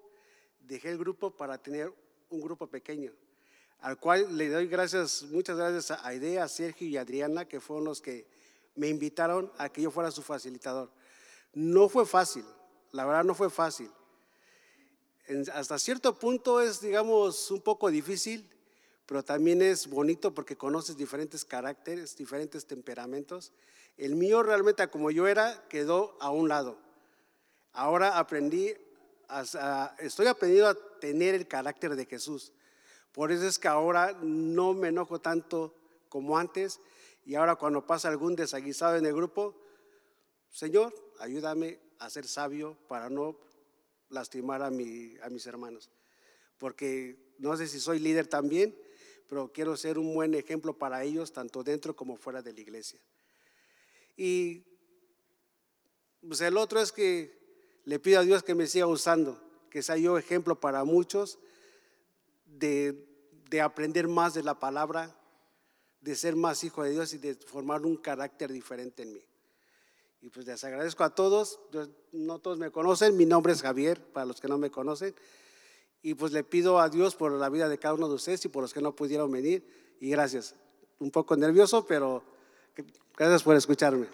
dejé 0.60 0.90
el 0.90 0.98
grupo 0.98 1.30
para 1.30 1.58
tener 1.58 1.92
un 2.30 2.40
grupo 2.40 2.66
pequeño, 2.66 3.12
al 3.80 3.98
cual 3.98 4.36
le 4.36 4.48
doy 4.48 4.66
gracias, 4.66 5.22
muchas 5.24 5.56
gracias 5.56 5.90
a 5.90 6.06
Aidea, 6.06 6.48
Sergio 6.48 6.88
y 6.88 6.96
Adriana, 6.96 7.46
que 7.46 7.60
fueron 7.60 7.84
los 7.84 8.00
que 8.00 8.26
me 8.74 8.88
invitaron 8.88 9.50
a 9.58 9.68
que 9.68 9.82
yo 9.82 9.90
fuera 9.90 10.10
su 10.10 10.22
facilitador. 10.22 10.90
No 11.52 11.88
fue 11.88 12.04
fácil, 12.06 12.44
la 12.92 13.04
verdad 13.04 13.24
no 13.24 13.34
fue 13.34 13.50
fácil. 13.50 13.90
hasta 15.52 15.78
cierto 15.78 16.18
punto 16.18 16.60
es, 16.60 16.80
digamos, 16.80 17.50
un 17.50 17.60
poco 17.60 17.90
difícil, 17.90 18.48
pero 19.06 19.24
también 19.24 19.62
es 19.62 19.88
bonito 19.88 20.34
porque 20.34 20.56
conoces 20.56 20.96
diferentes 20.96 21.44
caracteres, 21.44 22.16
diferentes 22.16 22.66
temperamentos. 22.66 23.52
El 23.96 24.16
mío 24.16 24.42
realmente, 24.42 24.86
como 24.88 25.10
yo 25.10 25.26
era, 25.28 25.66
quedó 25.68 26.16
a 26.20 26.30
un 26.30 26.48
lado. 26.48 26.85
Ahora 27.76 28.18
aprendí, 28.18 28.74
estoy 29.98 30.26
aprendiendo 30.28 30.70
a 30.70 30.98
tener 30.98 31.34
el 31.34 31.46
carácter 31.46 31.94
de 31.94 32.06
Jesús. 32.06 32.54
Por 33.12 33.30
eso 33.30 33.46
es 33.46 33.58
que 33.58 33.68
ahora 33.68 34.16
no 34.22 34.72
me 34.72 34.88
enojo 34.88 35.20
tanto 35.20 35.74
como 36.08 36.38
antes 36.38 36.80
y 37.26 37.34
ahora 37.34 37.56
cuando 37.56 37.86
pasa 37.86 38.08
algún 38.08 38.34
desaguisado 38.34 38.96
en 38.96 39.04
el 39.04 39.12
grupo, 39.12 39.54
Señor, 40.48 40.94
ayúdame 41.18 41.78
a 41.98 42.08
ser 42.08 42.26
sabio 42.26 42.78
para 42.88 43.10
no 43.10 43.36
lastimar 44.08 44.62
a, 44.62 44.68
a 44.68 44.70
mis 44.70 45.46
hermanos. 45.46 45.90
Porque 46.56 47.34
no 47.36 47.58
sé 47.58 47.68
si 47.68 47.78
soy 47.78 47.98
líder 47.98 48.26
también, 48.26 48.74
pero 49.28 49.52
quiero 49.52 49.76
ser 49.76 49.98
un 49.98 50.14
buen 50.14 50.32
ejemplo 50.34 50.78
para 50.78 51.04
ellos, 51.04 51.30
tanto 51.30 51.62
dentro 51.62 51.94
como 51.94 52.16
fuera 52.16 52.40
de 52.40 52.54
la 52.54 52.60
iglesia. 52.60 52.98
Y 54.16 54.64
pues 56.26 56.40
el 56.40 56.56
otro 56.56 56.80
es 56.80 56.90
que 56.90 57.35
le 57.86 58.00
pido 58.00 58.20
a 58.20 58.24
Dios 58.24 58.42
que 58.42 58.54
me 58.54 58.66
siga 58.66 58.86
usando, 58.86 59.40
que 59.70 59.80
sea 59.80 59.96
yo 59.96 60.18
ejemplo 60.18 60.60
para 60.60 60.84
muchos 60.84 61.38
de, 62.44 63.06
de 63.48 63.60
aprender 63.60 64.08
más 64.08 64.34
de 64.34 64.42
la 64.42 64.58
palabra, 64.58 65.16
de 66.00 66.16
ser 66.16 66.34
más 66.34 66.62
hijo 66.64 66.82
de 66.82 66.90
Dios 66.90 67.14
y 67.14 67.18
de 67.18 67.36
formar 67.36 67.86
un 67.86 67.96
carácter 67.96 68.52
diferente 68.52 69.04
en 69.04 69.14
mí. 69.14 69.24
Y 70.20 70.30
pues 70.30 70.46
les 70.46 70.64
agradezco 70.64 71.04
a 71.04 71.14
todos, 71.14 71.60
no 72.10 72.40
todos 72.40 72.58
me 72.58 72.72
conocen, 72.72 73.16
mi 73.16 73.24
nombre 73.24 73.52
es 73.52 73.62
Javier, 73.62 74.02
para 74.12 74.26
los 74.26 74.40
que 74.40 74.48
no 74.48 74.58
me 74.58 74.70
conocen. 74.70 75.14
Y 76.02 76.14
pues 76.14 76.32
le 76.32 76.42
pido 76.42 76.80
a 76.80 76.88
Dios 76.88 77.14
por 77.14 77.30
la 77.30 77.48
vida 77.48 77.68
de 77.68 77.78
cada 77.78 77.94
uno 77.94 78.08
de 78.08 78.14
ustedes 78.14 78.44
y 78.44 78.48
por 78.48 78.62
los 78.62 78.74
que 78.74 78.80
no 78.80 78.96
pudieron 78.96 79.30
venir. 79.30 79.96
Y 80.00 80.10
gracias. 80.10 80.56
Un 80.98 81.12
poco 81.12 81.36
nervioso, 81.36 81.86
pero 81.86 82.24
gracias 83.16 83.44
por 83.44 83.54
escucharme. 83.54 84.08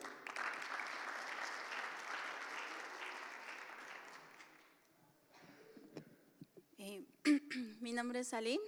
Mi 7.81 7.92
nombre 8.03 8.19
es 8.19 8.35
Aline. 8.35 8.65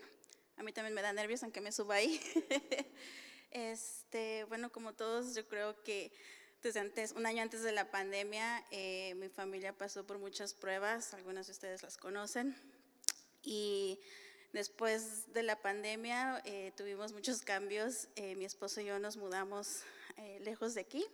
A 0.56 0.62
mí 0.62 0.72
también 0.72 0.94
me 0.94 1.02
da 1.02 1.12
nervios, 1.12 1.42
aunque 1.42 1.60
me 1.60 1.72
suba 1.72 1.96
ahí. 1.96 2.20
este, 3.50 4.44
bueno, 4.44 4.70
como 4.70 4.92
todos, 4.92 5.34
yo 5.34 5.48
creo 5.48 5.82
que 5.82 6.12
desde 6.62 6.78
antes, 6.78 7.10
un 7.10 7.26
año 7.26 7.42
antes 7.42 7.64
de 7.64 7.72
la 7.72 7.90
pandemia, 7.90 8.64
eh, 8.70 9.12
mi 9.16 9.28
familia 9.28 9.76
pasó 9.76 10.06
por 10.06 10.20
muchas 10.20 10.54
pruebas, 10.54 11.14
algunas 11.14 11.46
de 11.48 11.52
ustedes 11.52 11.82
las 11.82 11.96
conocen. 11.96 12.54
Y 13.42 13.98
después 14.52 15.32
de 15.32 15.42
la 15.42 15.60
pandemia 15.60 16.40
eh, 16.44 16.70
tuvimos 16.76 17.12
muchos 17.12 17.42
cambios. 17.42 18.06
Eh, 18.14 18.36
mi 18.36 18.44
esposo 18.44 18.82
y 18.82 18.84
yo 18.84 19.00
nos 19.00 19.16
mudamos 19.16 19.80
lejos 20.42 20.74
de 20.74 20.82
aquí 20.82 21.04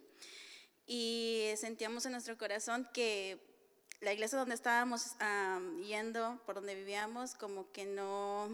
y 0.87 1.47
sentíamos 1.57 2.05
en 2.05 2.13
nuestro 2.13 2.37
corazón 2.37 2.87
que 2.93 3.50
la 4.01 4.13
iglesia 4.13 4.39
donde 4.39 4.55
estábamos 4.55 5.15
yendo, 5.85 6.41
por 6.47 6.55
donde 6.55 6.75
vivíamos, 6.75 7.35
como 7.35 7.71
que 7.71 7.85
no 7.85 8.49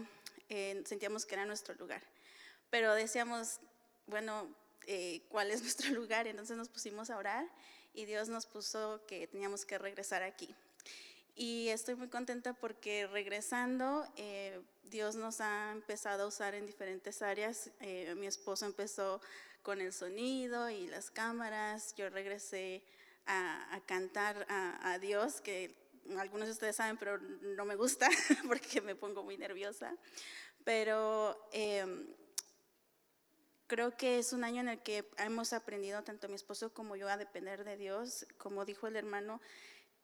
eh, 0.49 0.83
sentíamos 0.85 1.25
que 1.25 1.35
era 1.35 1.45
nuestro 1.45 1.73
lugar. 1.75 2.01
Pero 2.69 2.93
decíamos, 2.93 3.59
bueno, 4.07 4.47
eh, 4.87 5.21
¿cuál 5.29 5.51
es 5.51 5.61
nuestro 5.63 5.91
lugar? 5.91 6.27
Entonces 6.27 6.57
nos 6.57 6.67
pusimos 6.67 7.09
a 7.09 7.17
orar 7.17 7.47
y 7.93 8.05
Dios 8.05 8.27
nos 8.27 8.45
puso 8.45 9.01
que 9.07 9.27
teníamos 9.27 9.65
que 9.65 9.77
regresar 9.77 10.21
aquí. 10.21 10.53
Y 11.35 11.69
estoy 11.69 11.95
muy 11.95 12.09
contenta 12.09 12.53
porque 12.53 13.07
regresando, 13.07 14.05
eh, 14.17 14.59
Dios 14.85 15.15
nos 15.15 15.39
ha 15.39 15.71
empezado 15.71 16.23
a 16.23 16.27
usar 16.27 16.55
en 16.55 16.65
diferentes 16.65 17.21
áreas. 17.21 17.69
mi 18.15 18.25
esposo 18.25 18.65
empezó 18.65 19.21
con 19.61 19.79
el 19.79 19.93
sonido 19.93 20.69
y 20.69 20.87
las 20.87 21.11
cámaras. 21.11 21.93
Yo 21.95 22.09
regresé 22.09 22.83
a, 23.27 23.81
cantar 23.85 24.45
a, 24.49 24.97
Dios, 24.99 25.41
que 25.41 25.75
algunos 26.17 26.47
de 26.47 26.53
ustedes 26.53 26.75
saben, 26.75 26.97
pero 26.97 27.19
no 27.19 27.65
me 27.65 27.75
gusta 27.75 28.09
porque 28.47 28.81
me 28.81 28.95
pongo 28.95 29.23
muy 29.23 29.37
nerviosa. 29.37 29.95
Pero 30.63 31.49
em, 31.51 32.07
creo 33.67 33.95
que 33.95 34.19
es 34.19 34.33
un 34.33 34.43
año 34.43 34.61
en 34.61 34.69
el 34.69 34.81
que 34.81 35.09
hemos 35.17 35.53
aprendido, 35.53 36.03
tanto 36.03 36.27
mi 36.27 36.35
esposo 36.35 36.73
como 36.73 36.95
yo, 36.95 37.07
a 37.09 37.17
depender 37.17 37.63
de 37.63 37.77
Dios. 37.77 38.25
Como 38.37 38.65
dijo 38.65 38.87
el 38.87 38.95
hermano, 38.95 39.41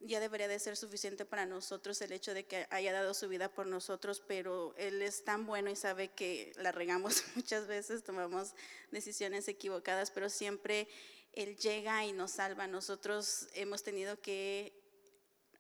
ya 0.06 0.20
debería 0.20 0.48
de 0.48 0.60
ser 0.60 0.76
suficiente 0.76 1.26
para 1.26 1.46
nosotros 1.46 2.02
el 2.02 2.12
hecho 2.12 2.34
de 2.34 2.46
que 2.46 2.68
haya 2.70 2.92
dado 2.92 3.14
su 3.14 3.30
vida 3.30 3.50
por 3.50 3.68
nosotros, 3.68 4.22
pero 4.28 4.74
Él 4.78 5.02
es 5.02 5.24
tan 5.24 5.46
bueno 5.46 5.70
y 5.70 5.76
sabe 5.76 6.10
que 6.10 6.52
la 6.58 6.72
regamos 6.72 7.24
muchas 7.36 7.68
veces, 7.68 8.04
tomamos 8.04 8.54
decisiones 8.92 9.48
equivocadas, 9.48 10.12
pero 10.12 10.30
siempre 10.30 10.88
él 11.34 11.58
llega 11.58 12.06
y 12.06 12.14
nos 12.14 12.32
salva. 12.32 12.68
Nosotros 12.68 13.48
hemos 13.54 13.84
tenido 13.84 14.20
que 14.22 14.84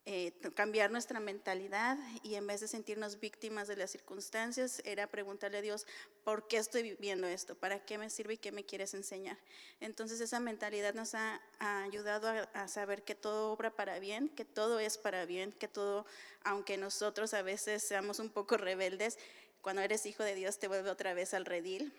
eh, 0.06 0.34
cambiar 0.54 0.92
nuestra 0.92 1.22
mentalidad 1.22 1.98
y 2.24 2.36
en 2.36 2.46
vez 2.46 2.60
de 2.60 2.68
sentirnos 2.68 3.22
víctimas 3.22 3.70
de 3.70 3.78
las 3.78 3.90
circunstancias, 3.90 4.82
era 4.84 5.08
preguntarle 5.08 5.60
a 5.60 5.62
Dios, 5.62 5.88
¿por 6.26 6.50
qué 6.50 6.58
estoy 6.58 6.84
viviendo 6.84 7.26
esto? 7.26 7.56
¿Para 7.56 7.80
qué 7.86 7.98
me 7.98 8.10
sirve 8.10 8.34
y 8.34 8.38
qué 8.38 8.52
me 8.52 8.66
quieres 8.66 8.94
enseñar? 8.96 9.38
Entonces 9.80 10.20
esa 10.20 10.42
mentalidad 10.42 10.94
nos 10.94 11.16
ha, 11.16 11.42
ayudado 11.60 12.28
a, 12.28 12.42
a, 12.54 12.68
saber 12.68 13.04
que 13.04 13.16
todo 13.16 13.54
obra 13.54 13.74
para 13.74 13.98
bien, 14.00 14.28
que 14.28 14.44
todo 14.44 14.80
es 14.80 14.98
para 14.98 15.26
bien, 15.26 15.54
que 15.54 15.70
todo, 15.70 16.06
aunque 16.44 16.76
nosotros 16.76 17.34
a 17.34 17.42
veces 17.42 17.82
seamos 17.82 18.20
un 18.20 18.30
poco 18.30 18.58
rebeldes, 18.58 19.18
cuando 19.62 19.82
eres 19.82 20.06
hijo 20.06 20.24
de 20.24 20.36
Dios 20.36 20.60
te 20.60 20.68
vuelve 20.68 20.90
otra 20.90 21.14
vez 21.14 21.34
al 21.34 21.46
redil 21.46 21.94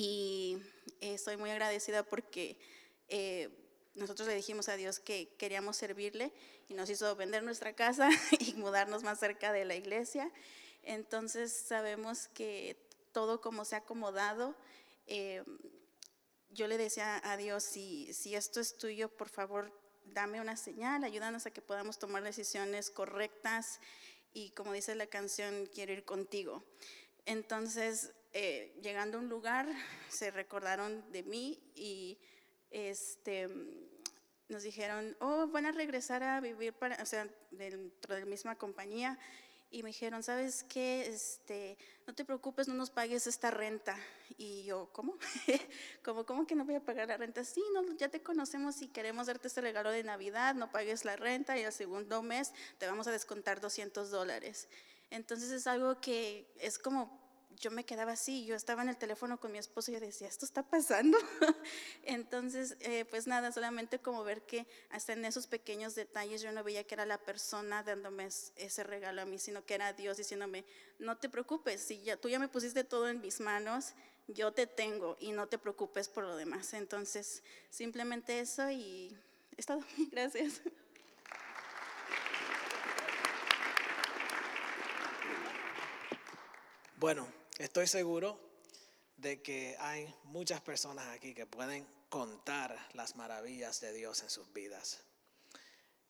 y 0.00 0.62
estoy 1.00 1.36
muy 1.36 1.50
agradecida 1.50 2.04
porque 2.04 2.56
eh, 3.08 3.48
nosotros 3.96 4.28
le 4.28 4.36
dijimos 4.36 4.68
a 4.68 4.76
Dios 4.76 5.00
que 5.00 5.34
queríamos 5.36 5.76
servirle 5.76 6.32
y 6.68 6.74
nos 6.74 6.88
hizo 6.88 7.16
vender 7.16 7.42
nuestra 7.42 7.72
casa 7.72 8.08
y 8.38 8.54
mudarnos 8.54 9.02
más 9.02 9.18
cerca 9.18 9.52
de 9.52 9.64
la 9.64 9.74
iglesia. 9.74 10.30
Entonces 10.84 11.52
sabemos 11.52 12.28
que 12.28 12.76
todo 13.10 13.40
como 13.40 13.64
se 13.64 13.74
ha 13.74 13.78
acomodado, 13.78 14.54
eh, 15.08 15.42
yo 16.50 16.68
le 16.68 16.78
decía 16.78 17.20
a 17.24 17.36
Dios, 17.36 17.64
si, 17.64 18.14
si 18.14 18.36
esto 18.36 18.60
es 18.60 18.78
tuyo, 18.78 19.08
por 19.08 19.28
favor, 19.28 19.76
dame 20.04 20.40
una 20.40 20.56
señal, 20.56 21.02
ayúdanos 21.02 21.46
a 21.46 21.50
que 21.50 21.60
podamos 21.60 21.98
tomar 21.98 22.22
decisiones 22.22 22.92
correctas 22.92 23.80
y 24.32 24.50
como 24.50 24.74
dice 24.74 24.94
la 24.94 25.08
canción, 25.08 25.68
quiero 25.74 25.92
ir 25.92 26.04
contigo. 26.04 26.62
Entonces, 27.26 28.12
eh, 28.32 28.78
llegando 28.82 29.18
a 29.18 29.20
un 29.20 29.28
lugar, 29.28 29.68
se 30.08 30.30
recordaron 30.30 31.10
de 31.12 31.22
mí 31.22 31.58
y 31.74 32.18
este, 32.70 33.48
nos 34.48 34.62
dijeron, 34.62 35.16
oh, 35.20 35.46
van 35.48 35.66
a 35.66 35.72
regresar 35.72 36.22
a 36.22 36.40
vivir 36.40 36.72
para, 36.72 37.02
o 37.02 37.06
sea, 37.06 37.28
dentro 37.50 38.14
de 38.14 38.20
la 38.20 38.26
misma 38.26 38.56
compañía. 38.56 39.18
y 39.70 39.82
me 39.82 39.90
dijeron, 39.90 40.22
¿sabes 40.22 40.64
qué? 40.64 41.06
Este, 41.06 41.76
no 42.06 42.14
te 42.14 42.24
preocupes, 42.24 42.68
no 42.68 42.74
nos 42.74 42.90
pagues 42.90 43.26
esta 43.26 43.50
renta. 43.50 43.98
Y 44.38 44.64
yo, 44.64 44.88
¿cómo? 44.92 45.18
¿Cómo, 46.02 46.24
cómo 46.24 46.46
que 46.46 46.54
no 46.54 46.64
voy 46.64 46.76
a 46.76 46.84
pagar 46.84 47.08
la 47.08 47.18
renta? 47.18 47.44
Sí, 47.44 47.62
no, 47.74 47.82
ya 47.96 48.08
te 48.08 48.22
conocemos 48.22 48.80
y 48.80 48.88
queremos 48.88 49.26
darte 49.26 49.48
este 49.48 49.60
regalo 49.60 49.90
de 49.90 50.04
Navidad, 50.04 50.54
no 50.54 50.70
pagues 50.70 51.04
la 51.04 51.16
renta 51.16 51.58
y 51.58 51.64
al 51.64 51.72
segundo 51.72 52.22
mes 52.22 52.52
te 52.78 52.86
vamos 52.86 53.06
a 53.08 53.12
descontar 53.12 53.60
200 53.60 54.10
dólares. 54.10 54.68
Entonces 55.10 55.50
es 55.50 55.66
algo 55.66 56.00
que 56.00 56.50
es 56.58 56.78
como 56.78 57.27
yo 57.60 57.70
me 57.70 57.84
quedaba 57.84 58.12
así, 58.12 58.44
yo 58.44 58.54
estaba 58.54 58.82
en 58.82 58.88
el 58.88 58.96
teléfono 58.96 59.38
con 59.38 59.52
mi 59.52 59.58
esposo 59.58 59.90
y 59.90 59.94
yo 59.94 60.00
decía, 60.00 60.28
¿esto 60.28 60.44
está 60.44 60.62
pasando? 60.62 61.18
Entonces, 62.02 62.76
eh, 62.80 63.04
pues 63.10 63.26
nada, 63.26 63.52
solamente 63.52 63.98
como 63.98 64.24
ver 64.24 64.42
que 64.42 64.66
hasta 64.90 65.12
en 65.12 65.24
esos 65.24 65.46
pequeños 65.46 65.94
detalles 65.94 66.42
yo 66.42 66.52
no 66.52 66.64
veía 66.64 66.84
que 66.84 66.94
era 66.94 67.06
la 67.06 67.18
persona 67.18 67.82
dándome 67.82 68.28
ese 68.56 68.84
regalo 68.84 69.22
a 69.22 69.24
mí, 69.24 69.38
sino 69.38 69.64
que 69.64 69.74
era 69.74 69.92
Dios 69.92 70.16
diciéndome, 70.16 70.64
no 70.98 71.16
te 71.16 71.28
preocupes, 71.28 71.80
si 71.80 72.00
ya, 72.02 72.16
tú 72.16 72.28
ya 72.28 72.38
me 72.38 72.48
pusiste 72.48 72.84
todo 72.84 73.08
en 73.08 73.20
mis 73.20 73.40
manos, 73.40 73.94
yo 74.28 74.52
te 74.52 74.66
tengo 74.66 75.16
y 75.18 75.32
no 75.32 75.48
te 75.48 75.58
preocupes 75.58 76.08
por 76.08 76.24
lo 76.24 76.36
demás. 76.36 76.74
Entonces, 76.74 77.42
simplemente 77.70 78.40
eso 78.40 78.70
y 78.70 79.16
es 79.56 79.66
todo. 79.66 79.80
Gracias. 80.12 80.60
Bueno, 86.96 87.28
estoy 87.58 87.86
seguro 87.86 88.40
de 89.16 89.42
que 89.42 89.76
hay 89.80 90.14
muchas 90.24 90.60
personas 90.60 91.08
aquí 91.08 91.34
que 91.34 91.46
pueden 91.46 91.86
contar 92.08 92.76
las 92.94 93.16
maravillas 93.16 93.80
de 93.80 93.92
Dios 93.92 94.22
en 94.22 94.30
sus 94.30 94.52
vidas. 94.52 95.00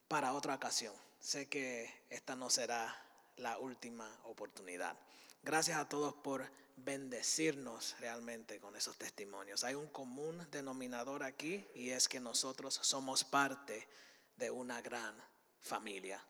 Para 0.07 0.34
otra 0.34 0.55
ocasión, 0.55 0.94
sé 1.18 1.49
que 1.49 2.05
esta 2.11 2.36
no 2.36 2.51
será 2.51 2.94
la 3.36 3.59
última 3.59 4.09
oportunidad. 4.24 4.96
Gracias 5.42 5.78
a 5.78 5.88
todos 5.88 6.14
por 6.14 6.49
bendecirnos 6.76 7.96
realmente 7.99 8.61
con 8.61 8.76
esos 8.76 8.96
testimonios. 8.96 9.64
Hay 9.64 9.74
un 9.74 9.88
común 9.88 10.46
denominador 10.51 11.22
aquí 11.22 11.66
y 11.74 11.90
es 11.90 12.09
que 12.09 12.20
nosotros 12.20 12.78
somos 12.82 13.24
parte 13.24 13.88
de 14.36 14.51
una 14.51 14.80
gran 14.82 15.16
familia. 15.61 16.24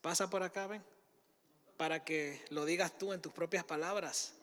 Pasa 0.00 0.28
por 0.28 0.42
acá, 0.42 0.66
ven, 0.66 0.84
para 1.82 2.04
que 2.04 2.40
lo 2.50 2.64
digas 2.64 2.96
tú 2.96 3.12
en 3.12 3.20
tus 3.20 3.32
propias 3.32 3.64
palabras. 3.64 4.34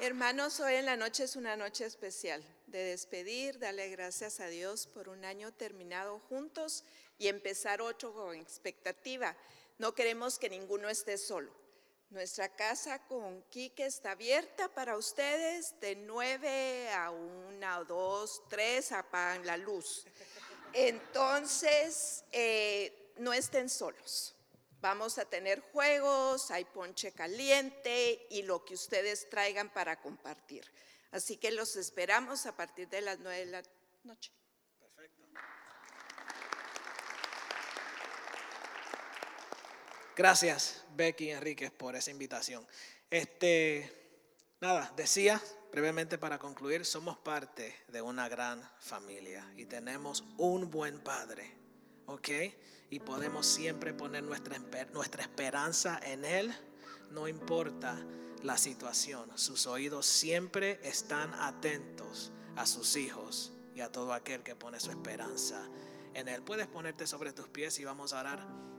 Hermanos, 0.00 0.60
hoy 0.60 0.74
en 0.74 0.86
la 0.86 0.96
noche 0.96 1.24
es 1.24 1.34
una 1.34 1.56
noche 1.56 1.84
especial 1.84 2.44
de 2.68 2.78
despedir, 2.78 3.58
darle 3.58 3.88
gracias 3.88 4.38
a 4.38 4.46
Dios 4.46 4.86
por 4.86 5.08
un 5.08 5.24
año 5.24 5.52
terminado 5.52 6.20
juntos 6.20 6.84
y 7.18 7.26
empezar 7.26 7.82
otro 7.82 8.14
con 8.14 8.36
expectativa. 8.36 9.36
No 9.78 9.96
queremos 9.96 10.38
que 10.38 10.48
ninguno 10.48 10.88
esté 10.88 11.18
solo. 11.18 11.50
Nuestra 12.10 12.48
casa 12.48 13.00
con 13.06 13.42
Quique 13.50 13.84
está 13.84 14.12
abierta 14.12 14.68
para 14.68 14.96
ustedes 14.96 15.78
de 15.80 15.96
9 15.96 16.90
a 16.90 17.10
1 17.10 17.78
o 17.80 17.84
2, 17.84 18.42
3 18.48 18.92
apagan 18.92 19.44
la 19.44 19.56
luz. 19.56 20.06
Entonces, 20.72 22.24
eh, 22.30 23.12
no 23.16 23.32
estén 23.32 23.68
solos. 23.68 24.34
Vamos 24.80 25.18
a 25.18 25.24
tener 25.24 25.60
juegos, 25.72 26.50
hay 26.52 26.64
ponche 26.64 27.10
caliente 27.10 28.26
y 28.30 28.42
lo 28.42 28.64
que 28.64 28.74
ustedes 28.74 29.28
traigan 29.28 29.72
para 29.72 30.00
compartir. 30.00 30.64
Así 31.10 31.36
que 31.36 31.50
los 31.50 31.74
esperamos 31.74 32.46
a 32.46 32.56
partir 32.56 32.88
de 32.88 33.00
las 33.00 33.18
9 33.18 33.38
de 33.38 33.46
la 33.46 33.62
noche. 34.04 34.30
Gracias, 40.16 40.82
Becky 40.96 41.28
Enríquez, 41.28 41.70
por 41.70 41.94
esa 41.94 42.10
invitación. 42.10 42.66
Este, 43.10 44.16
nada, 44.62 44.90
decía 44.96 45.42
brevemente 45.70 46.16
para 46.16 46.38
concluir, 46.38 46.86
somos 46.86 47.18
parte 47.18 47.76
de 47.88 48.00
una 48.00 48.26
gran 48.26 48.66
familia 48.80 49.46
y 49.58 49.66
tenemos 49.66 50.24
un 50.38 50.70
buen 50.70 51.00
padre, 51.00 51.52
¿ok? 52.06 52.28
Y 52.88 53.00
podemos 53.00 53.46
siempre 53.46 53.92
poner 53.92 54.22
nuestra, 54.22 54.58
nuestra 54.94 55.22
esperanza 55.22 56.00
en 56.02 56.24
Él, 56.24 56.50
no 57.10 57.28
importa 57.28 58.02
la 58.42 58.56
situación. 58.56 59.30
Sus 59.36 59.66
oídos 59.66 60.06
siempre 60.06 60.80
están 60.82 61.34
atentos 61.34 62.32
a 62.56 62.64
sus 62.64 62.96
hijos 62.96 63.52
y 63.74 63.82
a 63.82 63.92
todo 63.92 64.14
aquel 64.14 64.42
que 64.42 64.56
pone 64.56 64.80
su 64.80 64.90
esperanza 64.90 65.68
en 66.14 66.28
Él. 66.28 66.42
Puedes 66.42 66.68
ponerte 66.68 67.06
sobre 67.06 67.34
tus 67.34 67.48
pies 67.48 67.78
y 67.80 67.84
vamos 67.84 68.14
a 68.14 68.20
orar. 68.20 68.75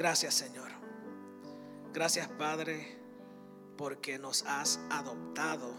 Gracias 0.00 0.32
Señor. 0.32 0.70
Gracias 1.92 2.26
Padre 2.26 2.96
porque 3.76 4.18
nos 4.18 4.44
has 4.44 4.80
adoptado 4.88 5.74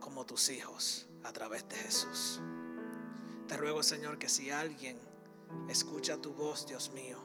como 0.00 0.24
tus 0.24 0.48
hijos 0.48 1.06
a 1.22 1.34
través 1.34 1.68
de 1.68 1.76
Jesús. 1.76 2.40
Te 3.46 3.58
ruego 3.58 3.82
Señor 3.82 4.18
que 4.18 4.30
si 4.30 4.50
alguien 4.50 4.98
escucha 5.68 6.16
tu 6.16 6.32
voz, 6.32 6.66
Dios 6.66 6.92
mío, 6.92 7.18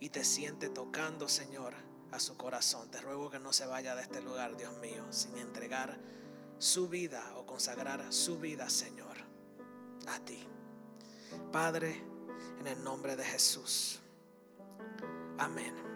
y 0.00 0.08
te 0.08 0.24
siente 0.24 0.68
tocando, 0.68 1.28
Señor, 1.28 1.72
a 2.10 2.18
su 2.18 2.36
corazón, 2.36 2.90
te 2.90 3.00
ruego 3.00 3.30
que 3.30 3.38
no 3.38 3.52
se 3.52 3.66
vaya 3.66 3.94
de 3.94 4.02
este 4.02 4.20
lugar, 4.20 4.56
Dios 4.56 4.76
mío, 4.78 5.04
sin 5.10 5.38
entregar 5.38 5.96
su 6.58 6.88
vida 6.88 7.22
o 7.36 7.46
consagrar 7.46 8.12
su 8.12 8.40
vida, 8.40 8.68
Señor, 8.68 9.16
a 10.08 10.18
ti. 10.18 10.44
Padre, 11.52 12.02
en 12.58 12.66
el 12.66 12.82
nombre 12.82 13.14
de 13.14 13.24
Jesús. 13.24 13.99
Amén. 15.38 15.89